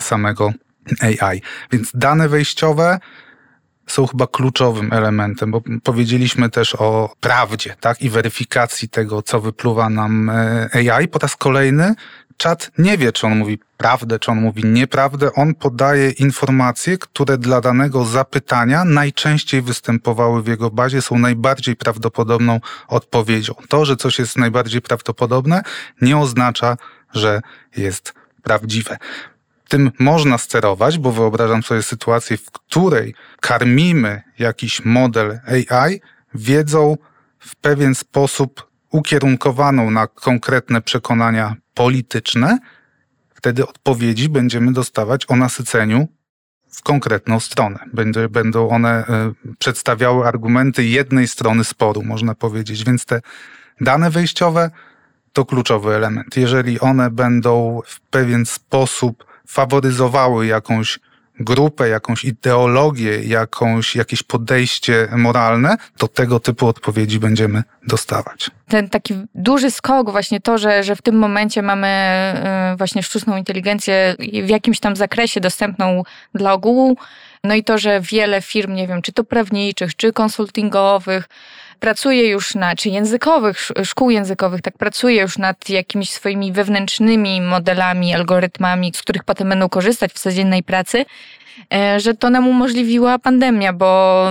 samego 0.00 0.52
AI. 1.00 1.42
Więc 1.72 1.90
dane 1.94 2.28
wejściowe, 2.28 2.98
są 3.86 4.06
chyba 4.06 4.26
kluczowym 4.26 4.92
elementem, 4.92 5.50
bo 5.50 5.62
powiedzieliśmy 5.82 6.50
też 6.50 6.74
o 6.74 7.14
prawdzie, 7.20 7.76
tak, 7.80 8.02
i 8.02 8.10
weryfikacji 8.10 8.88
tego, 8.88 9.22
co 9.22 9.40
wypluwa 9.40 9.88
nam 9.88 10.30
e, 10.30 10.68
AI. 10.74 11.08
Po 11.08 11.18
raz 11.18 11.36
kolejny 11.36 11.94
czat 12.36 12.70
nie 12.78 12.98
wie, 12.98 13.12
czy 13.12 13.26
on 13.26 13.38
mówi 13.38 13.58
prawdę, 13.76 14.18
czy 14.18 14.30
on 14.30 14.40
mówi 14.40 14.64
nieprawdę. 14.64 15.32
On 15.32 15.54
podaje 15.54 16.10
informacje, 16.10 16.98
które 16.98 17.38
dla 17.38 17.60
danego 17.60 18.04
zapytania 18.04 18.84
najczęściej 18.84 19.62
występowały 19.62 20.42
w 20.42 20.46
jego 20.46 20.70
bazie, 20.70 21.02
są 21.02 21.18
najbardziej 21.18 21.76
prawdopodobną 21.76 22.60
odpowiedzią. 22.88 23.54
To, 23.68 23.84
że 23.84 23.96
coś 23.96 24.18
jest 24.18 24.38
najbardziej 24.38 24.82
prawdopodobne, 24.82 25.62
nie 26.00 26.18
oznacza, 26.18 26.76
że 27.14 27.40
jest 27.76 28.14
prawdziwe. 28.42 28.96
Tym 29.72 29.90
można 29.98 30.38
sterować, 30.38 30.98
bo 30.98 31.12
wyobrażam 31.12 31.62
sobie 31.62 31.82
sytuację, 31.82 32.36
w 32.36 32.50
której 32.50 33.14
karmimy 33.40 34.22
jakiś 34.38 34.84
model 34.84 35.40
AI 35.46 36.00
wiedzą 36.34 36.96
w 37.38 37.56
pewien 37.56 37.94
sposób 37.94 38.70
ukierunkowaną 38.90 39.90
na 39.90 40.06
konkretne 40.06 40.82
przekonania 40.82 41.56
polityczne, 41.74 42.58
wtedy 43.34 43.66
odpowiedzi 43.66 44.28
będziemy 44.28 44.72
dostawać 44.72 45.30
o 45.30 45.36
nasyceniu 45.36 46.08
w 46.70 46.82
konkretną 46.82 47.40
stronę. 47.40 47.78
Będą 48.30 48.68
one 48.68 48.90
e, 48.90 49.32
przedstawiały 49.58 50.26
argumenty 50.26 50.84
jednej 50.84 51.28
strony 51.28 51.64
sporu, 51.64 52.02
można 52.02 52.34
powiedzieć. 52.34 52.84
Więc 52.84 53.04
te 53.04 53.20
dane 53.80 54.10
wejściowe 54.10 54.70
to 55.32 55.44
kluczowy 55.44 55.94
element. 55.94 56.36
Jeżeli 56.36 56.80
one 56.80 57.10
będą 57.10 57.80
w 57.86 58.00
pewien 58.00 58.46
sposób 58.46 59.31
faworyzowały 59.52 60.46
jakąś 60.46 60.98
grupę, 61.40 61.88
jakąś 61.88 62.24
ideologię, 62.24 63.24
jakąś, 63.24 63.96
jakieś 63.96 64.22
podejście 64.22 65.08
moralne, 65.16 65.76
to 65.96 66.08
tego 66.08 66.40
typu 66.40 66.66
odpowiedzi 66.66 67.18
będziemy 67.18 67.62
dostawać. 67.88 68.50
Ten 68.68 68.88
taki 68.88 69.14
duży 69.34 69.70
skok, 69.70 70.10
właśnie 70.10 70.40
to, 70.40 70.58
że, 70.58 70.84
że 70.84 70.96
w 70.96 71.02
tym 71.02 71.16
momencie 71.18 71.62
mamy 71.62 71.88
y, 72.74 72.76
właśnie 72.76 73.02
sztuczną 73.02 73.36
inteligencję 73.36 74.16
w 74.44 74.48
jakimś 74.48 74.80
tam 74.80 74.96
zakresie 74.96 75.40
dostępną 75.40 76.02
dla 76.34 76.52
ogółu, 76.52 76.96
no 77.44 77.54
i 77.54 77.64
to, 77.64 77.78
że 77.78 78.00
wiele 78.00 78.42
firm, 78.42 78.74
nie 78.74 78.88
wiem, 78.88 79.02
czy 79.02 79.12
to 79.12 79.24
prawniczych, 79.24 79.96
czy 79.96 80.12
konsultingowych, 80.12 81.28
pracuje 81.82 82.28
już 82.28 82.54
na, 82.54 82.76
czy 82.76 82.88
językowych, 82.88 83.68
szkół 83.84 84.10
językowych, 84.10 84.62
tak 84.62 84.78
pracuje 84.78 85.22
już 85.22 85.38
nad 85.38 85.68
jakimiś 85.68 86.10
swoimi 86.10 86.52
wewnętrznymi 86.52 87.40
modelami, 87.40 88.14
algorytmami, 88.14 88.92
z 88.94 89.02
których 89.02 89.24
potem 89.24 89.48
będą 89.48 89.68
korzystać 89.68 90.12
w 90.12 90.18
codziennej 90.18 90.62
pracy, 90.62 91.04
e, 91.74 92.00
że 92.00 92.14
to 92.14 92.30
nam 92.30 92.48
umożliwiła 92.48 93.18
pandemia, 93.18 93.72
bo 93.72 94.28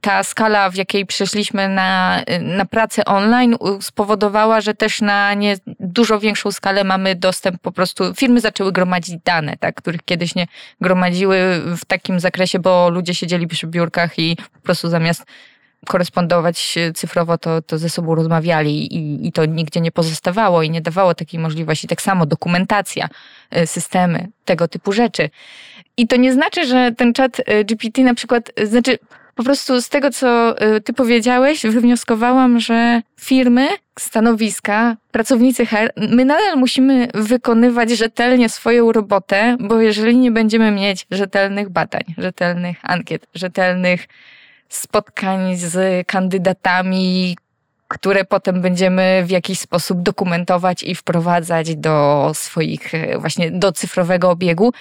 ta 0.00 0.22
skala, 0.22 0.70
w 0.70 0.74
jakiej 0.74 1.06
przeszliśmy 1.06 1.68
na, 1.68 2.22
na 2.40 2.64
pracę 2.64 3.04
online, 3.04 3.56
spowodowała, 3.80 4.60
że 4.60 4.74
też 4.74 5.00
na 5.00 5.34
nie 5.34 5.56
dużo 5.80 6.20
większą 6.20 6.52
skalę 6.52 6.84
mamy 6.84 7.14
dostęp 7.14 7.60
po 7.62 7.72
prostu. 7.72 8.14
Firmy 8.14 8.40
zaczęły 8.40 8.72
gromadzić 8.72 9.16
dane, 9.24 9.56
tak, 9.56 9.74
których 9.74 10.04
kiedyś 10.04 10.34
nie 10.34 10.46
gromadziły 10.80 11.38
w 11.76 11.84
takim 11.84 12.20
zakresie, 12.20 12.58
bo 12.58 12.90
ludzie 12.90 13.14
siedzieli 13.14 13.46
przy 13.46 13.66
biurkach 13.66 14.18
i 14.18 14.36
po 14.52 14.60
prostu 14.60 14.88
zamiast 14.88 15.24
korespondować 15.86 16.74
cyfrowo, 16.94 17.38
to, 17.38 17.62
to 17.62 17.78
ze 17.78 17.88
sobą 17.88 18.14
rozmawiali 18.14 18.94
i, 18.94 19.26
i 19.28 19.32
to 19.32 19.44
nigdzie 19.44 19.80
nie 19.80 19.92
pozostawało 19.92 20.62
i 20.62 20.70
nie 20.70 20.80
dawało 20.80 21.14
takiej 21.14 21.40
możliwości. 21.40 21.88
Tak 21.88 22.02
samo 22.02 22.26
dokumentacja, 22.26 23.08
y, 23.56 23.66
systemy, 23.66 24.28
tego 24.44 24.68
typu 24.68 24.92
rzeczy. 24.92 25.30
I 25.96 26.06
to 26.06 26.16
nie 26.16 26.32
znaczy, 26.32 26.66
że 26.66 26.92
ten 26.96 27.12
czat 27.12 27.40
y, 27.40 27.64
GPT 27.64 28.02
na 28.02 28.14
przykład, 28.14 28.52
znaczy 28.62 28.98
po 29.34 29.44
prostu 29.44 29.80
z 29.80 29.88
tego, 29.88 30.10
co 30.10 30.54
ty 30.84 30.92
powiedziałeś, 30.92 31.62
wywnioskowałam, 31.62 32.60
że 32.60 33.02
firmy, 33.20 33.68
stanowiska, 33.98 34.96
pracownicy 35.10 35.66
HR, 35.66 35.90
my 35.96 36.24
nadal 36.24 36.56
musimy 36.56 37.08
wykonywać 37.14 37.90
rzetelnie 37.90 38.48
swoją 38.48 38.92
robotę, 38.92 39.56
bo 39.60 39.80
jeżeli 39.80 40.16
nie 40.16 40.30
będziemy 40.30 40.70
mieć 40.70 41.06
rzetelnych 41.10 41.68
badań, 41.68 42.02
rzetelnych 42.18 42.76
ankiet, 42.82 43.26
rzetelnych 43.34 44.06
spotkań 44.68 45.56
z 45.56 46.06
kandydatami, 46.06 47.36
które 47.88 48.24
potem 48.24 48.62
będziemy 48.62 49.22
w 49.26 49.30
jakiś 49.30 49.58
sposób 49.58 50.02
dokumentować 50.02 50.82
i 50.82 50.94
wprowadzać 50.94 51.76
do 51.76 52.30
swoich, 52.34 52.94
e, 52.94 53.18
właśnie 53.18 53.50
do 53.50 53.72
cyfrowego 53.72 54.30
obiegu, 54.30 54.72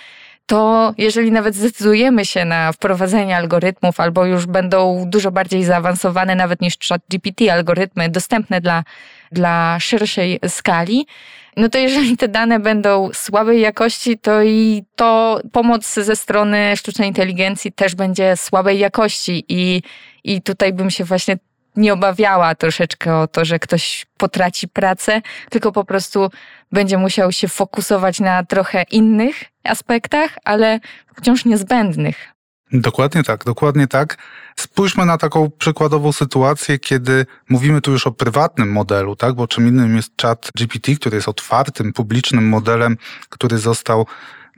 to 0.45 0.93
jeżeli 0.97 1.31
nawet 1.31 1.55
zdecydujemy 1.55 2.25
się 2.25 2.45
na 2.45 2.71
wprowadzenie 2.71 3.37
algorytmów, 3.37 3.99
albo 3.99 4.25
już 4.25 4.45
będą 4.45 5.05
dużo 5.07 5.31
bardziej 5.31 5.63
zaawansowane 5.63 6.35
nawet 6.35 6.61
niż 6.61 6.77
ChatGPT 6.89 7.49
algorytmy, 7.51 8.09
dostępne 8.09 8.61
dla, 8.61 8.83
dla 9.31 9.77
szerszej 9.79 10.39
skali, 10.47 11.07
no 11.55 11.69
to 11.69 11.77
jeżeli 11.77 12.17
te 12.17 12.27
dane 12.27 12.59
będą 12.59 13.09
słabej 13.13 13.61
jakości, 13.61 14.17
to 14.17 14.43
i 14.43 14.83
to 14.95 15.41
pomoc 15.51 15.93
ze 15.93 16.15
strony 16.15 16.77
sztucznej 16.77 17.07
inteligencji 17.07 17.71
też 17.71 17.95
będzie 17.95 18.37
słabej 18.37 18.79
jakości 18.79 19.45
i, 19.49 19.81
i 20.23 20.41
tutaj 20.41 20.73
bym 20.73 20.89
się 20.89 21.03
właśnie 21.03 21.37
nie 21.75 21.93
obawiała 21.93 22.55
troszeczkę 22.55 23.17
o 23.17 23.27
to, 23.27 23.45
że 23.45 23.59
ktoś 23.59 24.05
potraci 24.17 24.67
pracę, 24.67 25.21
tylko 25.49 25.71
po 25.71 25.85
prostu 25.85 26.29
będzie 26.71 26.97
musiał 26.97 27.31
się 27.31 27.47
fokusować 27.47 28.19
na 28.19 28.43
trochę 28.43 28.83
innych 28.91 29.43
aspektach, 29.63 30.37
ale 30.43 30.79
wciąż 31.15 31.45
niezbędnych. 31.45 32.34
Dokładnie 32.81 33.23
tak, 33.23 33.43
dokładnie 33.43 33.87
tak. 33.87 34.17
Spójrzmy 34.55 35.05
na 35.05 35.17
taką 35.17 35.51
przykładową 35.51 36.11
sytuację, 36.11 36.79
kiedy 36.79 37.25
mówimy 37.49 37.81
tu 37.81 37.91
już 37.91 38.07
o 38.07 38.11
prywatnym 38.11 38.71
modelu, 38.71 39.15
tak? 39.15 39.33
Bo 39.33 39.47
czym 39.47 39.67
innym 39.67 39.95
jest 39.95 40.21
chat 40.21 40.51
GPT, 40.57 40.95
który 40.95 41.15
jest 41.15 41.27
otwartym, 41.27 41.93
publicznym 41.93 42.49
modelem, 42.49 42.97
który 43.29 43.57
został 43.57 44.05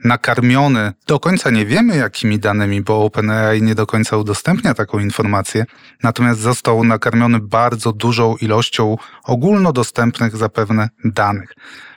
nakarmiony. 0.04 0.92
Do 1.06 1.20
końca 1.20 1.50
nie 1.50 1.66
wiemy, 1.66 1.96
jakimi 1.96 2.38
danymi, 2.38 2.82
bo 2.82 3.04
OpenAI 3.04 3.62
nie 3.62 3.74
do 3.74 3.86
końca 3.86 4.16
udostępnia 4.16 4.74
taką 4.74 4.98
informację. 4.98 5.64
Natomiast 6.02 6.40
został 6.40 6.84
nakarmiony 6.84 7.38
bardzo 7.38 7.92
dużą 7.92 8.36
ilością 8.36 8.96
ogólnodostępnych 9.24 10.36
zapewne 10.36 10.88
danych. 11.04 11.54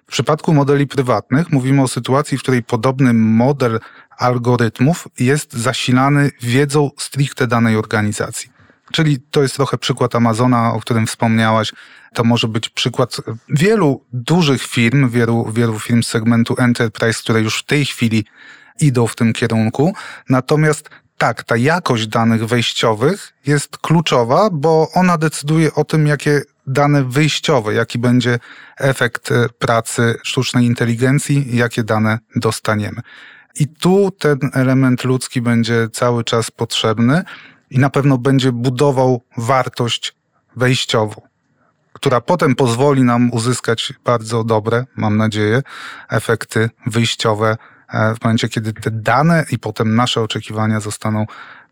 W 0.08 0.12
przypadku 0.12 0.54
modeli 0.54 0.88
prywatnych 0.88 1.52
mówimy 1.52 1.82
o 1.82 1.88
sytuacji, 1.88 2.38
w 2.38 2.42
której 2.42 2.64
podobny 2.64 3.14
model 3.14 3.80
algorytmów 4.22 5.08
jest 5.20 5.54
zasilany 5.54 6.32
wiedzą 6.42 6.90
stricte 6.98 7.48
danej 7.48 7.76
organizacji. 7.76 8.50
Czyli 8.92 9.20
to 9.32 9.42
jest 9.42 9.56
trochę 9.56 9.78
przykład 9.78 10.16
Amazona, 10.16 10.74
o 10.74 10.80
którym 10.80 11.08
wspomniałaś. 11.08 11.72
To 12.14 12.24
może 12.24 12.48
być 12.48 12.70
przykład 12.70 13.18
wielu 13.50 14.06
dużych 14.14 14.64
firm, 14.64 15.10
wielu, 15.10 15.52
wielu 15.52 15.80
firm 15.80 16.04
z 16.04 16.08
segmentu 16.08 16.56
enterprise, 16.58 17.20
które 17.24 17.42
już 17.42 17.60
w 17.60 17.66
tej 17.66 17.86
chwili 17.86 18.26
idą 18.80 19.08
w 19.08 19.16
tym 19.16 19.34
kierunku. 19.34 19.94
Natomiast 20.30 20.90
tak, 21.18 21.44
ta 21.44 21.58
jakość 21.58 22.08
danych 22.08 22.46
wejściowych 22.46 23.34
jest 23.46 23.78
kluczowa, 23.78 24.50
bo 24.52 24.88
ona 24.94 25.18
decyduje 25.18 25.74
o 25.74 25.84
tym, 25.84 26.08
jakie 26.08 26.42
dane 26.68 27.04
wyjściowe, 27.04 27.74
jaki 27.74 28.00
będzie 28.00 28.40
efekt 28.78 29.30
pracy 29.60 30.16
sztucznej 30.24 30.66
inteligencji, 30.66 31.58
jakie 31.58 31.84
dane 31.84 32.20
dostaniemy. 32.36 33.02
I 33.56 33.68
tu 33.68 34.12
ten 34.12 34.38
element 34.54 35.04
ludzki 35.04 35.42
będzie 35.42 35.88
cały 35.90 36.24
czas 36.24 36.52
potrzebny 36.52 37.24
i 37.70 37.80
na 37.80 37.90
pewno 37.90 38.18
będzie 38.18 38.52
budował 38.52 39.24
wartość 39.38 40.16
wejściową, 40.56 41.22
która 41.94 42.22
potem 42.22 42.56
pozwoli 42.56 43.04
nam 43.04 43.32
uzyskać 43.32 43.94
bardzo 44.04 44.44
dobre, 44.44 44.86
mam 44.96 45.18
nadzieję, 45.18 45.62
efekty 46.10 46.70
wyjściowe 46.86 47.58
e, 47.90 48.16
w 48.16 48.24
momencie, 48.24 48.50
kiedy 48.50 48.74
te 48.74 48.92
dane 48.92 49.46
i 49.52 49.60
potem 49.60 49.96
nasze 49.96 50.22
oczekiwania 50.22 50.80
zostaną 50.80 51.26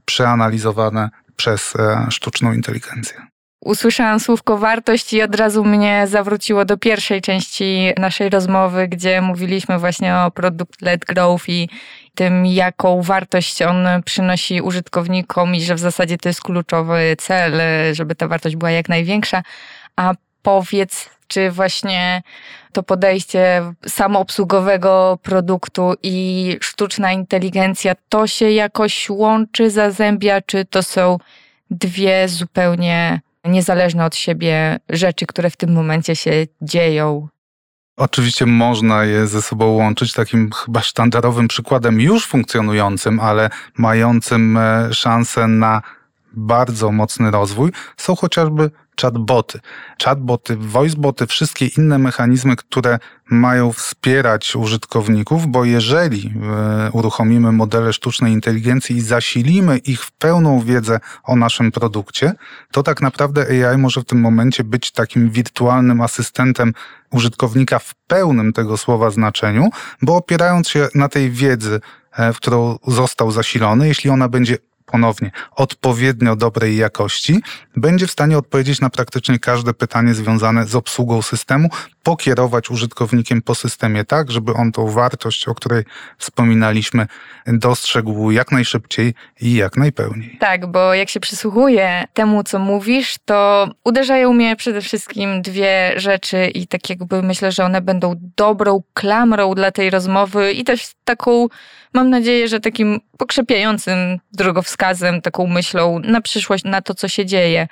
przeanalizowane 0.05 1.09
przez 1.35 1.75
e, 1.75 2.07
sztuczną 2.09 2.53
inteligencję 2.53 3.27
usłyszałam 3.61 4.19
słówko 4.19 4.57
wartość 4.57 5.13
i 5.13 5.21
od 5.21 5.35
razu 5.35 5.63
mnie 5.65 6.07
zawróciło 6.07 6.65
do 6.65 6.77
pierwszej 6.77 7.21
części 7.21 7.93
naszej 7.97 8.29
rozmowy, 8.29 8.87
gdzie 8.87 9.21
mówiliśmy 9.21 9.79
właśnie 9.79 10.15
o 10.15 10.31
product-led 10.31 11.05
growth 11.05 11.49
i 11.49 11.69
tym, 12.15 12.45
jaką 12.45 13.01
wartość 13.01 13.61
on 13.61 13.87
przynosi 14.05 14.61
użytkownikom 14.61 15.55
i 15.55 15.61
że 15.61 15.75
w 15.75 15.79
zasadzie 15.79 16.17
to 16.17 16.29
jest 16.29 16.41
kluczowy 16.41 17.15
cel, 17.17 17.61
żeby 17.91 18.15
ta 18.15 18.27
wartość 18.27 18.55
była 18.55 18.71
jak 18.71 18.89
największa. 18.89 19.43
A 19.95 20.13
powiedz, 20.41 21.09
czy 21.27 21.51
właśnie 21.51 22.21
to 22.73 22.83
podejście 22.83 23.73
samoobsługowego 23.87 25.19
produktu 25.23 25.93
i 26.03 26.57
sztuczna 26.61 27.11
inteligencja 27.11 27.95
to 28.09 28.27
się 28.27 28.51
jakoś 28.51 29.09
łączy, 29.09 29.69
zazębia, 29.69 30.41
czy 30.41 30.65
to 30.65 30.83
są 30.83 31.17
dwie 31.71 32.27
zupełnie 32.27 33.21
niezależne 33.51 34.05
od 34.05 34.15
siebie 34.15 34.79
rzeczy, 34.89 35.25
które 35.25 35.49
w 35.49 35.57
tym 35.57 35.73
momencie 35.73 36.15
się 36.15 36.31
dzieją. 36.61 37.27
Oczywiście 37.97 38.45
można 38.45 39.03
je 39.03 39.27
ze 39.27 39.41
sobą 39.41 39.65
łączyć. 39.65 40.13
Takim 40.13 40.51
chyba 40.51 40.81
sztandarowym 40.81 41.47
przykładem 41.47 42.01
już 42.01 42.25
funkcjonującym, 42.27 43.19
ale 43.19 43.49
mającym 43.77 44.57
e, 44.57 44.93
szansę 44.93 45.47
na 45.47 45.81
bardzo 46.33 46.91
mocny 46.91 47.31
rozwój 47.31 47.71
są 47.97 48.15
chociażby 48.15 48.71
chatboty. 49.01 49.59
Chatboty, 50.03 50.55
voiceboty, 50.55 51.27
wszystkie 51.27 51.65
inne 51.77 51.97
mechanizmy, 51.97 52.55
które 52.55 52.99
mają 53.29 53.71
wspierać 53.71 54.55
użytkowników, 54.55 55.47
bo 55.47 55.65
jeżeli 55.65 56.33
e, 56.87 56.91
uruchomimy 56.91 57.51
modele 57.51 57.93
sztucznej 57.93 58.33
inteligencji 58.33 58.95
i 58.95 59.01
zasilimy 59.01 59.77
ich 59.77 60.03
w 60.03 60.11
pełną 60.11 60.61
wiedzę 60.61 60.99
o 61.23 61.35
naszym 61.35 61.71
produkcie, 61.71 62.33
to 62.71 62.83
tak 62.83 63.01
naprawdę 63.01 63.45
AI 63.69 63.77
może 63.77 64.01
w 64.01 64.05
tym 64.05 64.21
momencie 64.21 64.63
być 64.63 64.91
takim 64.91 65.29
wirtualnym 65.29 66.01
asystentem 66.01 66.73
użytkownika 67.11 67.79
w 67.79 67.95
pełnym 68.07 68.53
tego 68.53 68.77
słowa 68.77 69.11
znaczeniu, 69.11 69.69
bo 70.01 70.15
opierając 70.15 70.69
się 70.69 70.87
na 70.95 71.09
tej 71.09 71.31
wiedzy, 71.31 71.81
e, 72.11 72.33
w 72.33 72.37
którą 72.37 72.77
został 72.87 73.31
zasilony, 73.31 73.87
jeśli 73.87 74.09
ona 74.09 74.29
będzie 74.29 74.57
ponownie 74.91 75.31
odpowiednio 75.55 76.35
dobrej 76.35 76.77
jakości, 76.77 77.41
będzie 77.75 78.07
w 78.07 78.11
stanie 78.11 78.37
odpowiedzieć 78.37 78.81
na 78.81 78.89
praktycznie 78.89 79.39
każde 79.39 79.73
pytanie 79.73 80.13
związane 80.13 80.67
z 80.67 80.75
obsługą 80.75 81.21
systemu, 81.21 81.69
pokierować 82.03 82.69
użytkownikiem 82.69 83.41
po 83.41 83.55
systemie 83.55 84.05
tak, 84.05 84.31
żeby 84.31 84.53
on 84.53 84.71
tą 84.71 84.87
wartość, 84.87 85.47
o 85.47 85.55
której 85.55 85.83
wspominaliśmy, 86.17 87.07
dostrzegł 87.47 88.31
jak 88.31 88.51
najszybciej 88.51 89.13
i 89.41 89.53
jak 89.53 89.77
najpełniej. 89.77 90.37
Tak, 90.39 90.71
bo 90.71 90.93
jak 90.93 91.09
się 91.09 91.19
przysłuchuję 91.19 92.03
temu, 92.13 92.43
co 92.43 92.59
mówisz, 92.59 93.15
to 93.25 93.69
uderzają 93.83 94.33
mnie 94.33 94.55
przede 94.55 94.81
wszystkim 94.81 95.41
dwie 95.41 95.93
rzeczy 95.95 96.47
i 96.47 96.67
tak 96.67 96.89
jakby 96.89 97.23
myślę, 97.23 97.51
że 97.51 97.65
one 97.65 97.81
będą 97.81 98.13
dobrą 98.37 98.83
klamrą 98.93 99.55
dla 99.55 99.71
tej 99.71 99.89
rozmowy 99.89 100.51
i 100.53 100.63
też 100.63 100.91
taką, 101.03 101.47
mam 101.93 102.09
nadzieję, 102.09 102.47
że 102.47 102.59
takim 102.59 102.99
pokrzepiającym 103.17 104.19
drogowskazem, 104.31 105.21
taką 105.21 105.47
myślą 105.47 105.99
na 105.99 106.21
przyszłość, 106.21 106.63
na 106.63 106.81
to, 106.81 106.93
co 106.93 107.07
się 107.07 107.25
dzieje. 107.25 107.67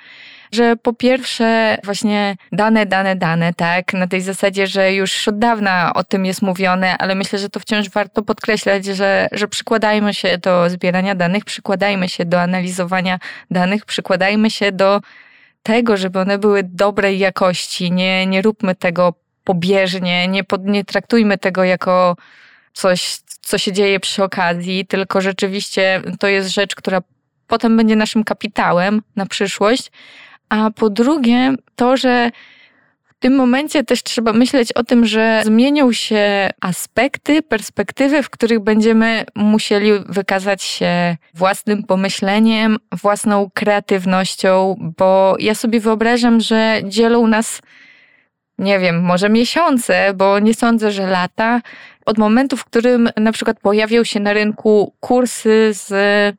Że 0.52 0.76
po 0.76 0.92
pierwsze 0.92 1.78
właśnie 1.84 2.36
dane, 2.52 2.86
dane, 2.86 3.16
dane, 3.16 3.54
tak, 3.54 3.92
na 3.92 4.06
tej 4.06 4.20
zasadzie, 4.20 4.66
że 4.66 4.92
już 4.92 5.28
od 5.28 5.38
dawna 5.38 5.92
o 5.94 6.04
tym 6.04 6.26
jest 6.26 6.42
mówione, 6.42 6.98
ale 6.98 7.14
myślę, 7.14 7.38
że 7.38 7.48
to 7.48 7.60
wciąż 7.60 7.90
warto 7.90 8.22
podkreślać, 8.22 8.84
że, 8.84 9.28
że 9.32 9.48
przykładajmy 9.48 10.14
się 10.14 10.38
do 10.38 10.70
zbierania 10.70 11.14
danych, 11.14 11.44
przykładajmy 11.44 12.08
się 12.08 12.24
do 12.24 12.40
analizowania 12.40 13.18
danych, 13.50 13.84
przykładajmy 13.84 14.50
się 14.50 14.72
do 14.72 15.00
tego, 15.62 15.96
żeby 15.96 16.20
one 16.20 16.38
były 16.38 16.62
dobrej 16.62 17.18
jakości, 17.18 17.92
nie, 17.92 18.26
nie 18.26 18.42
róbmy 18.42 18.74
tego 18.74 19.14
pobieżnie, 19.44 20.28
nie, 20.28 20.44
pod, 20.44 20.64
nie 20.64 20.84
traktujmy 20.84 21.38
tego 21.38 21.64
jako 21.64 22.16
coś, 22.72 23.18
co 23.40 23.58
się 23.58 23.72
dzieje 23.72 24.00
przy 24.00 24.22
okazji, 24.22 24.86
tylko 24.86 25.20
rzeczywiście 25.20 26.02
to 26.18 26.26
jest 26.26 26.50
rzecz, 26.50 26.74
która 26.74 27.00
potem 27.46 27.76
będzie 27.76 27.96
naszym 27.96 28.24
kapitałem 28.24 29.02
na 29.16 29.26
przyszłość, 29.26 29.90
a 30.48 30.70
po 30.70 30.90
drugie, 30.90 31.54
to, 31.76 31.96
że 31.96 32.30
w 33.18 33.20
tym 33.20 33.36
momencie 33.36 33.84
też 33.84 34.02
trzeba 34.02 34.32
myśleć 34.32 34.72
o 34.72 34.84
tym, 34.84 35.06
że 35.06 35.42
zmienią 35.44 35.92
się 35.92 36.50
aspekty, 36.60 37.42
perspektywy, 37.42 38.22
w 38.22 38.30
których 38.30 38.60
będziemy 38.60 39.24
musieli 39.34 39.90
wykazać 40.08 40.62
się 40.62 41.16
własnym 41.34 41.82
pomyśleniem, 41.82 42.78
własną 42.92 43.50
kreatywnością, 43.54 44.76
bo 44.98 45.36
ja 45.38 45.54
sobie 45.54 45.80
wyobrażam, 45.80 46.40
że 46.40 46.80
dzielą 46.84 47.26
nas, 47.26 47.60
nie 48.58 48.78
wiem, 48.78 49.00
może 49.00 49.28
miesiące, 49.28 50.14
bo 50.14 50.38
nie 50.38 50.54
sądzę, 50.54 50.90
że 50.90 51.06
lata, 51.06 51.60
od 52.06 52.18
momentu, 52.18 52.56
w 52.56 52.64
którym 52.64 53.08
na 53.16 53.32
przykład 53.32 53.60
pojawią 53.60 54.04
się 54.04 54.20
na 54.20 54.32
rynku 54.32 54.94
kursy 55.00 55.70
z 55.72 55.90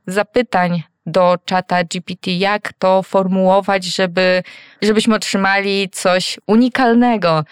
zapytań 0.07 0.83
do 1.05 1.37
czata 1.45 1.83
GPT, 1.83 2.31
jak 2.31 2.73
to 2.73 3.03
formułować, 3.03 3.83
żeby, 3.83 4.43
żebyśmy 4.81 5.15
otrzymali 5.15 5.89
coś 5.91 6.39
unikalnego. 6.47 7.43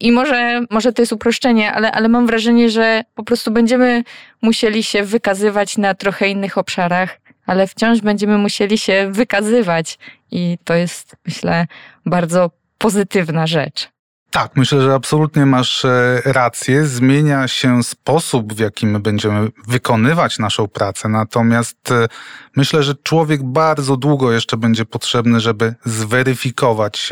I 0.00 0.12
może, 0.12 0.60
może 0.70 0.92
to 0.92 1.02
jest 1.02 1.12
uproszczenie, 1.12 1.72
ale, 1.72 1.92
ale 1.92 2.08
mam 2.08 2.26
wrażenie, 2.26 2.70
że 2.70 3.02
po 3.14 3.22
prostu 3.22 3.50
będziemy 3.50 4.04
musieli 4.42 4.82
się 4.82 5.02
wykazywać 5.02 5.78
na 5.78 5.94
trochę 5.94 6.28
innych 6.28 6.58
obszarach, 6.58 7.20
ale 7.46 7.66
wciąż 7.66 8.00
będziemy 8.00 8.38
musieli 8.38 8.78
się 8.78 9.08
wykazywać. 9.10 9.98
I 10.30 10.58
to 10.64 10.74
jest, 10.74 11.16
myślę, 11.26 11.66
bardzo 12.06 12.50
pozytywna 12.78 13.46
rzecz. 13.46 13.93
Tak, 14.34 14.56
myślę, 14.56 14.82
że 14.82 14.94
absolutnie 14.94 15.46
masz 15.46 15.84
e, 15.84 16.22
rację. 16.24 16.86
Zmienia 16.86 17.48
się 17.48 17.82
sposób, 17.82 18.54
w 18.54 18.58
jaki 18.58 18.86
my 18.86 19.00
będziemy 19.00 19.48
wykonywać 19.66 20.38
naszą 20.38 20.68
pracę. 20.68 21.08
Natomiast 21.08 21.90
e, 21.90 22.06
myślę, 22.56 22.82
że 22.82 22.94
człowiek 22.94 23.42
bardzo 23.42 23.96
długo 23.96 24.32
jeszcze 24.32 24.56
będzie 24.56 24.84
potrzebny, 24.84 25.40
żeby 25.40 25.74
zweryfikować 25.84 27.10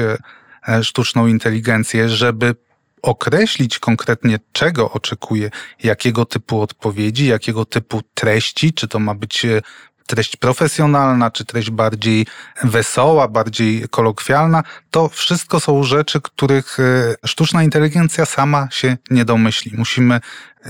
e, 0.69 0.85
sztuczną 0.85 1.27
inteligencję, 1.27 2.09
żeby 2.09 2.55
określić 3.03 3.79
konkretnie, 3.79 4.39
czego 4.53 4.91
oczekuje, 4.91 5.51
jakiego 5.83 6.25
typu 6.25 6.61
odpowiedzi, 6.61 7.27
jakiego 7.27 7.65
typu 7.65 8.01
treści, 8.15 8.73
czy 8.73 8.89
to 8.89 8.99
ma 8.99 9.15
być 9.15 9.47
treść 10.13 10.37
profesjonalna, 10.37 11.31
czy 11.31 11.45
treść 11.45 11.71
bardziej 11.71 12.27
wesoła, 12.65 13.29
bardziej 13.29 13.89
kolokwialna, 13.91 14.63
to 14.91 15.09
wszystko 15.09 15.61
są 15.61 15.83
rzeczy, 15.83 16.21
których 16.21 16.81
e, 16.81 17.15
sztuczna 17.27 17.63
inteligencja 17.63 18.27
sama 18.27 18.69
się 18.71 18.97
nie 19.11 19.25
domyśli. 19.25 19.73
Musimy 19.79 20.21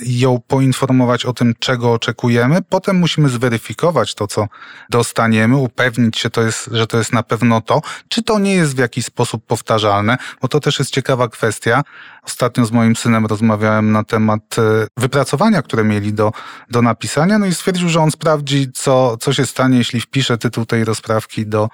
ją 0.02 0.40
poinformować 0.46 1.24
o 1.24 1.32
tym, 1.32 1.54
czego 1.58 1.92
oczekujemy. 1.92 2.62
Potem 2.68 2.96
musimy 2.96 3.28
zweryfikować 3.28 4.14
to, 4.14 4.26
co 4.26 4.46
dostaniemy, 4.90 5.56
upewnić 5.56 6.18
się, 6.18 6.30
to 6.30 6.42
jest, 6.42 6.70
że 6.72 6.86
to 6.86 6.98
jest 6.98 7.12
na 7.12 7.22
pewno 7.22 7.60
to. 7.60 7.80
Czy 8.08 8.22
to 8.22 8.38
nie 8.38 8.54
jest 8.54 8.76
w 8.76 8.78
jakiś 8.78 9.04
sposób 9.04 9.46
powtarzalne? 9.46 10.16
Bo 10.42 10.48
to 10.48 10.60
też 10.60 10.78
jest 10.78 10.90
ciekawa 10.90 11.28
kwestia. 11.28 11.82
Ostatnio 12.26 12.64
z 12.64 12.72
moim 12.72 12.96
synem 12.96 13.26
rozmawiałem 13.26 13.92
na 13.92 14.04
temat 14.04 14.58
e, 14.58 14.86
wypracowania, 14.96 15.62
które 15.62 15.84
mieli 15.84 16.12
do, 16.12 16.32
do 16.70 16.82
napisania, 16.82 17.38
no 17.38 17.46
i 17.46 17.54
stwierdził, 17.54 17.88
że 17.88 18.00
on 18.00 18.10
sprawdzi, 18.10 18.72
co, 18.74 19.16
co 19.16 19.32
się 19.32 19.46
stanie, 19.46 19.78
jeśli 19.78 20.00
wpisze 20.00 20.38
tytuł 20.38 20.66
tej 20.66 20.84
rozprawki 20.84 21.46
do 21.46 21.68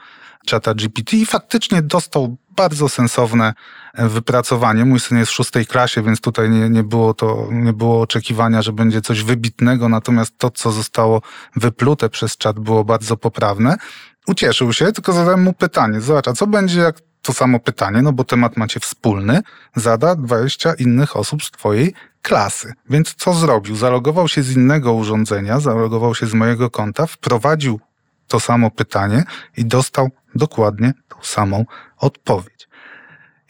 czata 0.49 0.75
GPT 0.75 1.17
i 1.17 1.27
faktycznie 1.27 1.83
dostał 1.83 2.37
bardzo 2.57 2.89
sensowne 2.89 3.55
e, 3.95 4.09
wypracowanie. 4.09 4.85
Mój 4.85 5.01
syn 5.01 5.19
jest 5.19 5.31
w 5.31 5.35
szóstej 5.35 5.67
klasie, 5.67 6.03
więc 6.03 6.21
tutaj 6.21 6.51
nie, 6.51 6.71
nie, 6.71 6.83
było 6.83 7.15
to, 7.15 7.49
nie 7.51 7.73
było 7.73 8.01
oczekiwania, 8.01 8.63
że 8.63 8.73
będzie 8.73 9.01
coś 9.01 9.23
wybitnego, 9.23 9.89
natomiast 9.89 10.39
to, 10.39 10.51
co 10.51 10.73
zostało 10.73 11.23
wyplute 11.57 12.09
przez 12.09 12.37
czat, 12.37 12.59
było 12.59 12.85
bardzo 12.85 13.17
poprawne. 13.17 13.77
Ucieszył 14.27 14.73
się, 14.73 14.93
tylko 14.93 15.13
zadałem 15.13 15.43
mu 15.43 15.53
pytanie. 15.53 16.01
Zobacz, 16.01 16.29
a 16.29 16.33
co 16.33 16.47
będzie, 16.47 16.81
jak 16.81 17.01
to 17.23 17.33
samo 17.33 17.61
pytanie, 17.61 18.03
no 18.03 18.13
bo 18.13 18.25
temat 18.25 18.57
macie 18.57 18.81
wspólny, 18.81 19.41
zada 19.77 20.15
20 20.15 20.75
innych 20.75 21.17
osób 21.17 21.45
z 21.45 21.51
twojej 21.51 21.95
klasy. 22.23 22.73
Więc 22.91 23.15
co 23.15 23.35
zrobił? 23.35 23.77
Zalogował 23.77 24.29
się 24.29 24.43
z 24.43 24.57
innego 24.57 24.93
urządzenia, 24.93 25.61
zalogował 25.61 26.15
się 26.15 26.27
z 26.27 26.35
mojego 26.35 26.71
konta, 26.71 27.07
wprowadził 27.07 27.81
to 28.29 28.41
samo 28.41 28.71
pytanie 28.71 29.25
i 29.57 29.65
dostał 29.65 30.11
dokładnie 30.35 30.93
tą 31.09 31.17
samą 31.23 31.65
odpowiedź. 31.99 32.69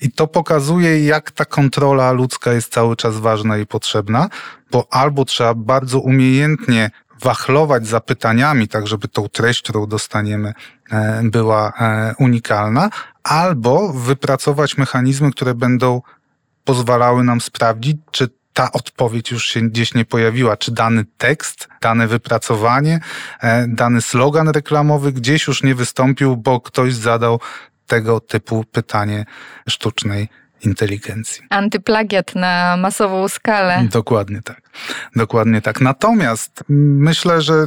I 0.00 0.12
to 0.12 0.26
pokazuje, 0.26 1.04
jak 1.04 1.30
ta 1.30 1.44
kontrola 1.44 2.12
ludzka 2.12 2.52
jest 2.52 2.72
cały 2.72 2.96
czas 2.96 3.16
ważna 3.16 3.58
i 3.58 3.66
potrzebna, 3.66 4.28
bo 4.70 4.86
albo 4.90 5.24
trzeba 5.24 5.54
bardzo 5.54 6.00
umiejętnie 6.00 6.90
wachlować 7.22 7.86
zapytaniami, 7.86 8.68
tak 8.68 8.86
żeby 8.86 9.08
tą 9.08 9.28
treść, 9.28 9.62
którą 9.62 9.86
dostaniemy, 9.86 10.54
e, 10.90 11.22
była 11.24 11.72
e, 11.80 12.14
unikalna, 12.18 12.90
albo 13.22 13.92
wypracować 13.92 14.78
mechanizmy, 14.78 15.30
które 15.30 15.54
będą 15.54 16.02
pozwalały 16.64 17.24
nam 17.24 17.40
sprawdzić, 17.40 17.96
czy 18.10 18.28
ta 18.58 18.72
odpowiedź 18.72 19.30
już 19.30 19.46
się 19.46 19.60
gdzieś 19.60 19.94
nie 19.94 20.04
pojawiła, 20.04 20.56
czy 20.56 20.72
dany 20.72 21.04
tekst, 21.18 21.68
dane 21.80 22.08
wypracowanie, 22.08 23.00
e, 23.40 23.66
dany 23.68 24.02
slogan 24.02 24.48
reklamowy 24.48 25.12
gdzieś 25.12 25.46
już 25.46 25.62
nie 25.62 25.74
wystąpił, 25.74 26.36
bo 26.36 26.60
ktoś 26.60 26.94
zadał 26.94 27.40
tego 27.86 28.20
typu 28.20 28.64
pytanie 28.72 29.24
sztucznej 29.68 30.28
inteligencji. 30.64 31.42
Antyplagiat 31.50 32.34
na 32.34 32.76
masową 32.76 33.28
skalę. 33.28 33.88
Dokładnie 33.92 34.42
tak. 34.42 34.60
Dokładnie 35.16 35.60
tak. 35.60 35.80
Natomiast 35.80 36.64
myślę, 36.68 37.42
że 37.42 37.66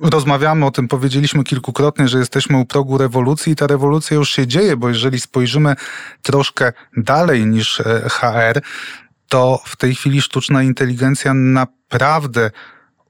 rozmawiamy 0.00 0.66
o 0.66 0.70
tym, 0.70 0.88
powiedzieliśmy 0.88 1.44
kilkukrotnie, 1.44 2.08
że 2.08 2.18
jesteśmy 2.18 2.58
u 2.58 2.64
progu 2.64 2.98
rewolucji 2.98 3.52
i 3.52 3.56
ta 3.56 3.66
rewolucja 3.66 4.14
już 4.14 4.30
się 4.30 4.46
dzieje, 4.46 4.76
bo 4.76 4.88
jeżeli 4.88 5.20
spojrzymy 5.20 5.76
troszkę 6.22 6.72
dalej 6.96 7.46
niż 7.46 7.80
e, 7.80 8.08
HR, 8.08 8.60
to 9.30 9.62
w 9.64 9.76
tej 9.76 9.94
chwili 9.94 10.22
sztuczna 10.22 10.62
inteligencja 10.62 11.34
naprawdę 11.34 12.50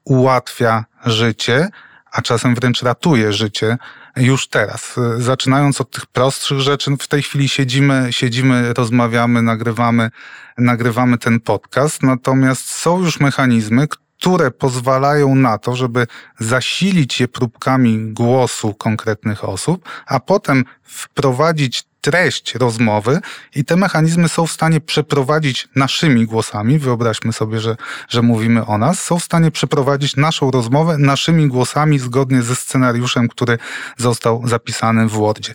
ułatwia 0.04 0.84
życie, 1.06 1.68
a 2.12 2.22
czasem 2.22 2.54
wręcz 2.54 2.82
ratuje 2.82 3.32
życie 3.32 3.78
już 4.16 4.48
teraz. 4.48 4.96
Zaczynając 5.18 5.80
od 5.80 5.90
tych 5.90 6.06
prostszych 6.06 6.60
rzeczy, 6.60 6.96
w 7.00 7.08
tej 7.08 7.22
chwili 7.22 7.48
siedzimy, 7.48 8.08
siedzimy, 8.10 8.74
rozmawiamy, 8.74 9.42
nagrywamy, 9.42 10.10
nagrywamy 10.58 11.18
ten 11.18 11.40
podcast, 11.40 12.02
natomiast 12.02 12.70
są 12.70 13.00
już 13.00 13.20
mechanizmy, 13.20 13.88
które 13.88 14.50
pozwalają 14.50 15.34
na 15.34 15.58
to, 15.58 15.76
żeby 15.76 16.06
zasilić 16.38 17.20
je 17.20 17.28
próbkami 17.28 18.12
głosu 18.12 18.74
konkretnych 18.74 19.44
osób, 19.44 19.88
a 20.06 20.20
potem 20.20 20.64
wprowadzić 20.82 21.89
treść 22.00 22.54
rozmowy 22.54 23.20
i 23.54 23.64
te 23.64 23.76
mechanizmy 23.76 24.28
są 24.28 24.46
w 24.46 24.52
stanie 24.52 24.80
przeprowadzić 24.80 25.68
naszymi 25.76 26.26
głosami, 26.26 26.78
wyobraźmy 26.78 27.32
sobie, 27.32 27.60
że, 27.60 27.76
że 28.08 28.22
mówimy 28.22 28.66
o 28.66 28.78
nas, 28.78 29.04
są 29.04 29.18
w 29.18 29.24
stanie 29.24 29.50
przeprowadzić 29.50 30.16
naszą 30.16 30.50
rozmowę 30.50 30.98
naszymi 30.98 31.48
głosami 31.48 31.98
zgodnie 31.98 32.42
ze 32.42 32.56
scenariuszem, 32.56 33.28
który 33.28 33.58
został 33.96 34.48
zapisany 34.48 35.06
w 35.08 35.12
Wordzie. 35.12 35.54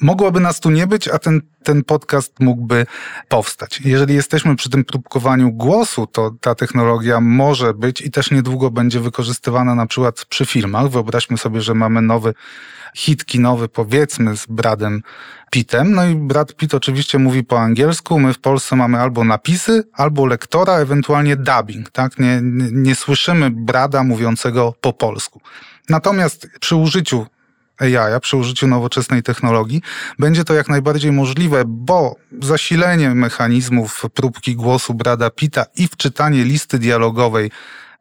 Mogłoby 0.00 0.40
nas 0.40 0.60
tu 0.60 0.70
nie 0.70 0.86
być, 0.86 1.08
a 1.08 1.18
ten, 1.18 1.40
ten 1.62 1.84
podcast 1.84 2.40
mógłby 2.40 2.86
powstać. 3.28 3.80
Jeżeli 3.84 4.14
jesteśmy 4.14 4.56
przy 4.56 4.70
tym 4.70 4.84
próbkowaniu 4.84 5.52
głosu, 5.52 6.06
to 6.06 6.30
ta 6.40 6.54
technologia 6.54 7.20
może 7.20 7.74
być 7.74 8.00
i 8.00 8.10
też 8.10 8.30
niedługo 8.30 8.70
będzie 8.70 9.00
wykorzystywana 9.00 9.74
na 9.74 9.86
przykład 9.86 10.24
przy 10.24 10.46
filmach. 10.46 10.88
Wyobraźmy 10.88 11.38
sobie, 11.38 11.60
że 11.60 11.74
mamy 11.74 12.02
nowy 12.02 12.34
hit 12.94 13.24
kinowy, 13.24 13.68
powiedzmy, 13.68 14.36
z 14.36 14.46
Bradem 14.46 15.02
Pittem. 15.50 15.92
No 15.92 16.06
i 16.06 16.14
Brad 16.14 16.56
Pitt 16.56 16.74
oczywiście 16.74 17.18
mówi 17.18 17.44
po 17.44 17.60
angielsku. 17.60 18.20
My 18.20 18.34
w 18.34 18.38
Polsce 18.38 18.76
mamy 18.76 18.98
albo 18.98 19.24
napisy, 19.24 19.82
albo 19.92 20.26
lektora, 20.26 20.72
ewentualnie 20.72 21.36
dubbing. 21.36 21.90
Tak? 21.90 22.18
Nie, 22.18 22.40
nie, 22.42 22.68
nie 22.72 22.94
słyszymy 22.94 23.50
Brada 23.50 24.04
mówiącego 24.04 24.74
po 24.80 24.92
polsku. 24.92 25.40
Natomiast 25.88 26.48
przy 26.60 26.76
użyciu 26.76 27.26
AI, 27.82 28.20
przy 28.20 28.36
użyciu 28.36 28.66
nowoczesnej 28.66 29.22
technologii, 29.22 29.82
będzie 30.18 30.44
to 30.44 30.54
jak 30.54 30.68
najbardziej 30.68 31.12
możliwe, 31.12 31.62
bo 31.66 32.16
zasilenie 32.42 33.14
mechanizmów 33.14 34.04
próbki 34.14 34.56
głosu 34.56 34.94
Brada 34.94 35.30
Pitta 35.30 35.64
i 35.76 35.88
wczytanie 35.88 36.44
listy 36.44 36.78
dialogowej 36.78 37.50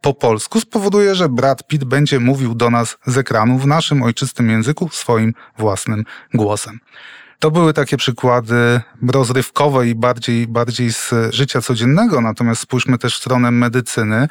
po 0.02 0.14
polsku 0.14 0.60
spowoduje, 0.60 1.16
że 1.16 1.30
Brad 1.30 1.68
Pitt 1.68 1.84
będzie 1.84 2.20
mówił 2.20 2.56
do 2.56 2.70
nas 2.70 2.98
z 3.06 3.18
ekranu 3.18 3.58
w 3.58 3.68
naszym 3.68 4.04
ojczystym 4.04 4.50
języku 4.50 4.90
swoim 4.92 5.34
własnym 5.58 6.04
głosem. 6.34 6.80
To 7.40 7.52
były 7.52 7.74
takie 7.74 7.98
przykłady 7.98 8.82
rozrywkowe 9.12 9.88
i 9.88 9.96
bardziej, 9.96 10.48
bardziej 10.48 10.94
z 10.94 11.14
życia 11.30 11.62
codziennego, 11.62 12.22
natomiast 12.22 12.62
spójrzmy 12.62 12.98
też 12.98 13.16
w 13.16 13.18
stronę 13.18 13.52
medycyny. 13.52 14.28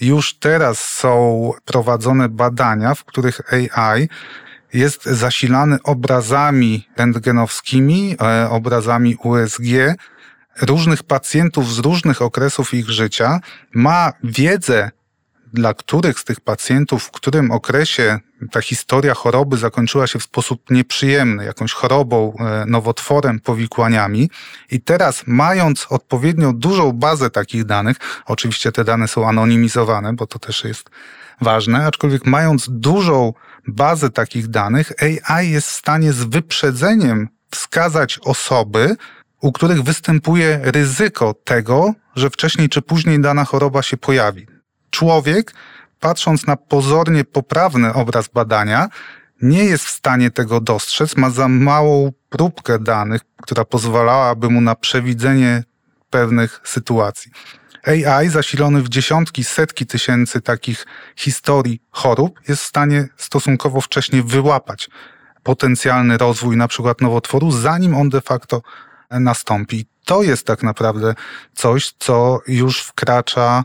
Już 0.00 0.34
teraz 0.34 0.78
są 0.78 1.50
prowadzone 1.64 2.28
badania, 2.28 2.94
w 2.94 3.04
których 3.04 3.40
AI 3.78 4.08
jest 4.74 5.04
zasilany 5.04 5.78
obrazami 5.82 6.88
rentgenowskimi, 6.96 8.16
e, 8.20 8.50
obrazami 8.50 9.16
USG 9.16 9.96
różnych 10.62 11.02
pacjentów 11.02 11.74
z 11.74 11.78
różnych 11.78 12.22
okresów 12.22 12.74
ich 12.74 12.90
życia, 12.90 13.40
ma 13.74 14.12
wiedzę, 14.24 14.90
dla 15.52 15.74
których 15.74 16.20
z 16.20 16.24
tych 16.24 16.40
pacjentów, 16.40 17.04
w 17.04 17.10
którym 17.10 17.50
okresie 17.50 18.18
ta 18.50 18.60
historia 18.60 19.14
choroby 19.14 19.56
zakończyła 19.56 20.06
się 20.06 20.18
w 20.18 20.22
sposób 20.22 20.70
nieprzyjemny, 20.70 21.44
jakąś 21.44 21.72
chorobą, 21.72 22.36
e, 22.38 22.66
nowotworem, 22.66 23.40
powikłaniami. 23.40 24.30
I 24.70 24.80
teraz, 24.80 25.22
mając 25.26 25.86
odpowiednio 25.90 26.52
dużą 26.52 26.92
bazę 26.92 27.30
takich 27.30 27.64
danych, 27.64 27.96
oczywiście 28.26 28.72
te 28.72 28.84
dane 28.84 29.08
są 29.08 29.28
anonimizowane, 29.28 30.12
bo 30.12 30.26
to 30.26 30.38
też 30.38 30.64
jest 30.64 30.90
ważne, 31.40 31.86
aczkolwiek 31.86 32.26
mając 32.26 32.66
dużą 32.70 33.32
bazę 33.68 34.10
takich 34.10 34.48
danych, 34.48 34.92
AI 35.28 35.50
jest 35.50 35.68
w 35.68 35.72
stanie 35.72 36.12
z 36.12 36.24
wyprzedzeniem 36.24 37.28
wskazać 37.50 38.18
osoby, 38.18 38.96
u 39.40 39.52
których 39.52 39.82
występuje 39.82 40.60
ryzyko 40.62 41.34
tego, 41.44 41.94
że 42.16 42.30
wcześniej 42.30 42.68
czy 42.68 42.82
później 42.82 43.20
dana 43.20 43.44
choroba 43.44 43.82
się 43.82 43.96
pojawi. 43.96 44.46
Człowiek, 44.90 45.54
patrząc 46.00 46.46
na 46.46 46.56
pozornie 46.56 47.24
poprawny 47.24 47.94
obraz 47.94 48.28
badania, 48.28 48.88
nie 49.42 49.64
jest 49.64 49.84
w 49.84 49.90
stanie 49.90 50.30
tego 50.30 50.60
dostrzec, 50.60 51.16
ma 51.16 51.30
za 51.30 51.48
małą 51.48 52.12
próbkę 52.28 52.78
danych, 52.78 53.20
która 53.42 53.64
pozwalałaby 53.64 54.50
mu 54.50 54.60
na 54.60 54.74
przewidzenie 54.74 55.64
pewnych 56.10 56.60
sytuacji. 56.64 57.32
AI 57.86 58.28
zasilony 58.28 58.82
w 58.82 58.88
dziesiątki, 58.88 59.44
setki 59.44 59.86
tysięcy 59.86 60.40
takich 60.40 60.86
historii 61.16 61.82
chorób 61.90 62.40
jest 62.48 62.62
w 62.62 62.66
stanie 62.66 63.08
stosunkowo 63.16 63.80
wcześnie 63.80 64.22
wyłapać 64.22 64.88
potencjalny 65.42 66.18
rozwój 66.18 66.56
na 66.56 66.68
przykład 66.68 67.00
nowotworu, 67.00 67.50
zanim 67.50 67.94
on 67.94 68.08
de 68.08 68.20
facto 68.20 68.62
nastąpi. 69.10 69.86
To 70.04 70.22
jest 70.22 70.46
tak 70.46 70.62
naprawdę 70.62 71.14
coś, 71.54 71.92
co 71.98 72.40
już 72.46 72.82
wkracza 72.82 73.64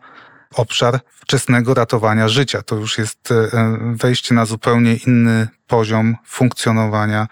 obszar 0.56 1.00
wczesnego 1.10 1.74
ratowania 1.74 2.28
życia. 2.28 2.62
To 2.62 2.76
już 2.76 2.98
jest 2.98 3.32
e, 3.32 3.50
wejście 3.94 4.36
na 4.36 4.46
zupełnie 4.46 4.96
inny 4.96 5.48
poziom 5.68 6.16
funkcjonowania 6.26 7.28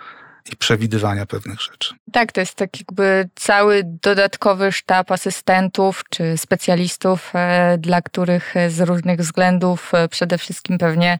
i 0.51 0.55
przewidywania 0.55 1.25
pewnych 1.25 1.61
rzeczy. 1.61 1.95
Tak, 2.11 2.31
to 2.31 2.39
jest 2.39 2.55
tak 2.55 2.79
jakby 2.79 3.29
cały 3.35 3.81
dodatkowy 3.83 4.71
sztab 4.71 5.11
asystentów 5.11 6.03
czy 6.09 6.37
specjalistów, 6.37 7.31
e, 7.35 7.77
dla 7.77 8.01
których 8.01 8.53
z 8.67 8.79
różnych 8.81 9.19
względów, 9.19 9.93
e, 9.93 10.07
przede 10.07 10.37
wszystkim 10.37 10.77
pewnie 10.77 11.19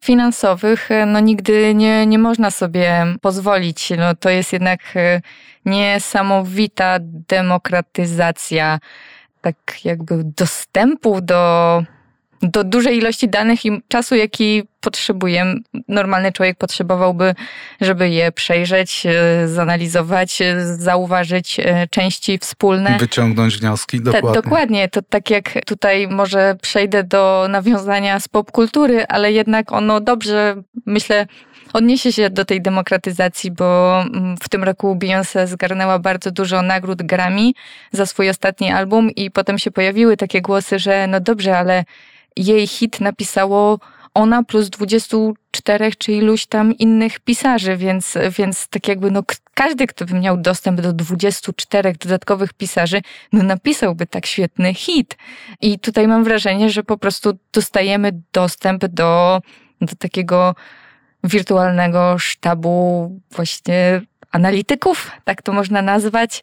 finansowych, 0.00 0.90
e, 0.90 1.06
no 1.06 1.20
nigdy 1.20 1.74
nie, 1.74 2.06
nie 2.06 2.18
można 2.18 2.50
sobie 2.50 3.06
pozwolić. 3.20 3.90
No 3.98 4.14
to 4.14 4.30
jest 4.30 4.52
jednak 4.52 4.80
niesamowita 5.64 6.96
demokratyzacja 7.28 8.78
tak 9.40 9.84
jakby 9.84 10.24
dostępu 10.24 11.20
do 11.20 11.82
do 12.44 12.64
dużej 12.64 12.98
ilości 12.98 13.28
danych 13.28 13.64
i 13.66 13.82
czasu, 13.88 14.14
jaki 14.14 14.62
potrzebuję. 14.80 15.54
Normalny 15.88 16.32
człowiek 16.32 16.58
potrzebowałby, 16.58 17.34
żeby 17.80 18.08
je 18.08 18.32
przejrzeć, 18.32 19.06
e, 19.06 19.48
zanalizować, 19.48 20.42
e, 20.42 20.76
zauważyć 20.76 21.60
e, 21.60 21.86
części 21.90 22.38
wspólne. 22.38 22.96
Wyciągnąć 23.00 23.56
wnioski, 23.56 24.00
dokładnie. 24.00 24.28
Ta, 24.28 24.42
dokładnie. 24.42 24.88
To 24.88 25.02
tak 25.02 25.30
jak 25.30 25.64
tutaj 25.66 26.08
może 26.08 26.56
przejdę 26.62 27.04
do 27.04 27.46
nawiązania 27.50 28.20
z 28.20 28.28
popkultury, 28.28 29.06
ale 29.06 29.32
jednak 29.32 29.72
ono 29.72 30.00
dobrze, 30.00 30.62
myślę, 30.86 31.26
odniesie 31.74 32.12
się 32.12 32.30
do 32.30 32.44
tej 32.44 32.62
demokratyzacji, 32.62 33.50
bo 33.50 34.00
mm, 34.02 34.36
w 34.42 34.48
tym 34.48 34.64
roku 34.64 34.96
Beyoncé 34.96 35.46
zgarnęła 35.46 35.98
bardzo 35.98 36.30
dużo 36.30 36.62
nagród 36.62 37.02
Grammy 37.02 37.52
za 37.92 38.06
swój 38.06 38.30
ostatni 38.30 38.70
album 38.70 39.10
i 39.10 39.30
potem 39.30 39.58
się 39.58 39.70
pojawiły 39.70 40.16
takie 40.16 40.42
głosy, 40.42 40.78
że 40.78 41.06
no 41.06 41.20
dobrze, 41.20 41.58
ale 41.58 41.84
jej 42.36 42.66
hit 42.66 43.00
napisało 43.00 43.78
ona 44.14 44.42
plus 44.42 44.70
24 44.70 45.92
czy 45.98 46.12
iluś 46.12 46.46
tam 46.46 46.72
innych 46.72 47.20
pisarzy, 47.20 47.76
więc, 47.76 48.14
więc 48.38 48.68
tak 48.68 48.88
jakby 48.88 49.10
no, 49.10 49.22
każdy, 49.54 49.86
kto 49.86 50.04
by 50.04 50.14
miał 50.20 50.36
dostęp 50.36 50.80
do 50.80 50.92
24 50.92 51.92
dodatkowych 51.92 52.52
pisarzy, 52.52 53.00
no 53.32 53.42
napisałby 53.42 54.06
tak 54.06 54.26
świetny 54.26 54.74
hit. 54.74 55.16
I 55.60 55.78
tutaj 55.78 56.08
mam 56.08 56.24
wrażenie, 56.24 56.70
że 56.70 56.82
po 56.82 56.98
prostu 56.98 57.38
dostajemy 57.52 58.12
dostęp 58.32 58.86
do, 58.86 59.40
do 59.80 59.96
takiego 59.98 60.54
wirtualnego 61.24 62.18
sztabu 62.18 63.10
właśnie 63.30 64.02
analityków, 64.30 65.10
tak 65.24 65.42
to 65.42 65.52
można 65.52 65.82
nazwać, 65.82 66.42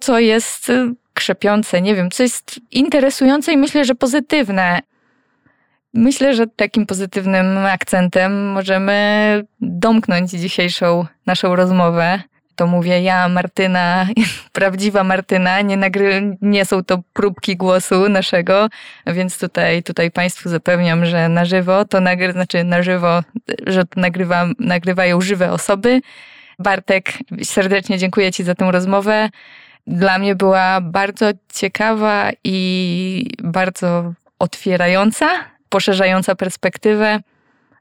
co 0.00 0.18
jest 0.18 0.72
krzepiące, 1.14 1.82
nie 1.82 1.94
wiem, 1.94 2.10
co 2.10 2.22
jest 2.22 2.60
interesujące 2.70 3.52
i 3.52 3.56
myślę, 3.56 3.84
że 3.84 3.94
pozytywne. 3.94 4.89
Myślę, 5.94 6.34
że 6.34 6.46
takim 6.46 6.86
pozytywnym 6.86 7.58
akcentem 7.58 8.52
możemy 8.52 9.44
domknąć 9.60 10.30
dzisiejszą 10.30 11.06
naszą 11.26 11.56
rozmowę. 11.56 12.22
To 12.56 12.66
mówię 12.66 13.02
ja, 13.02 13.28
Martyna, 13.28 14.06
prawdziwa 14.52 15.04
Martyna, 15.04 15.60
nie, 15.60 15.76
nagry, 15.76 16.36
nie 16.42 16.64
są 16.64 16.84
to 16.84 16.98
próbki 17.12 17.56
głosu 17.56 18.08
naszego, 18.08 18.68
więc 19.06 19.38
tutaj, 19.38 19.82
tutaj 19.82 20.10
Państwu 20.10 20.48
zapewniam, 20.48 21.06
że 21.06 21.28
na 21.28 21.44
żywo 21.44 21.84
to 21.84 22.00
nagry, 22.00 22.32
znaczy 22.32 22.64
na 22.64 22.82
żywo, 22.82 23.22
że 23.66 23.84
to 23.84 24.00
nagrywa, 24.00 24.46
nagrywają 24.58 25.20
żywe 25.20 25.52
osoby. 25.52 26.00
Bartek, 26.58 27.12
serdecznie 27.42 27.98
dziękuję 27.98 28.32
Ci 28.32 28.44
za 28.44 28.54
tę 28.54 28.72
rozmowę. 28.72 29.28
Dla 29.86 30.18
mnie 30.18 30.34
była 30.34 30.80
bardzo 30.80 31.30
ciekawa 31.54 32.30
i 32.44 33.30
bardzo 33.42 34.12
otwierająca 34.38 35.28
poszerzająca 35.70 36.34
perspektywę, 36.34 37.20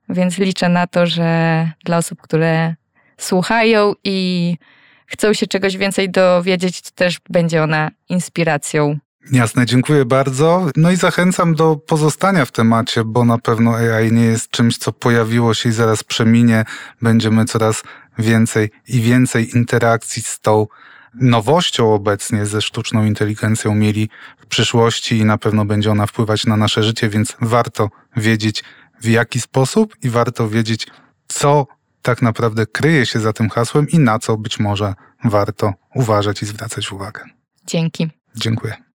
więc 0.10 0.38
liczę 0.38 0.70
na 0.70 0.88
to, 0.88 1.06
że 1.08 1.72
dla 1.86 1.98
osób, 1.98 2.22
które 2.22 2.76
słuchają 3.18 3.94
i 4.04 4.58
chcą 5.06 5.34
się 5.34 5.48
czegoś 5.48 5.78
więcej 5.78 6.10
dowiedzieć, 6.10 6.82
to 6.82 6.90
też 6.96 7.18
będzie 7.30 7.64
ona 7.64 7.92
inspiracją. 8.10 9.00
Jasne, 9.32 9.66
dziękuję 9.66 10.06
bardzo. 10.06 10.68
No 10.76 10.92
i 10.92 10.96
zachęcam 10.96 11.56
do 11.56 11.76
pozostania 11.76 12.46
w 12.46 12.52
temacie, 12.52 13.04
bo 13.04 13.26
na 13.26 13.38
pewno 13.38 13.76
AI 13.76 14.12
nie 14.12 14.26
jest 14.26 14.50
czymś, 14.50 14.78
co 14.78 14.92
pojawiło 14.92 15.54
się 15.54 15.70
i 15.70 15.72
zaraz 15.72 16.04
przeminie. 16.04 16.66
Będziemy 17.02 17.46
coraz 17.46 17.84
więcej 18.18 18.72
i 18.88 19.02
więcej 19.02 19.58
interakcji 19.58 20.22
z 20.22 20.40
tą 20.40 20.68
nowością 21.14 21.94
obecnie 21.94 22.46
ze 22.46 22.62
sztuczną 22.62 23.06
inteligencją 23.06 23.76
mieli 23.76 24.10
w 24.38 24.46
przyszłości 24.46 25.18
i 25.18 25.26
na 25.26 25.38
pewno 25.38 25.66
będzie 25.66 25.92
ona 25.92 26.08
wpływać 26.08 26.46
na 26.46 26.58
nasze 26.58 26.84
życie, 26.84 27.10
więc 27.10 27.36
warto 27.42 27.90
wiedzieć 28.18 28.64
w 29.02 29.06
jaki 29.08 29.42
sposób 29.42 29.96
i 30.04 30.10
warto 30.10 30.50
wiedzieć, 30.50 30.88
co 31.28 31.68
tak 32.02 32.22
naprawdę 32.22 32.66
kryje 32.66 33.06
się 33.06 33.20
za 33.20 33.34
tym 33.34 33.50
hasłem 33.50 33.90
i 33.90 34.00
na 34.00 34.20
co 34.20 34.38
być 34.38 34.60
może 34.60 34.94
warto 35.24 35.74
uważać 35.96 36.42
i 36.42 36.46
zwracać 36.46 36.92
uwagę. 36.92 37.24
Dzięki. 37.66 38.10
Dziękuję. 38.36 38.89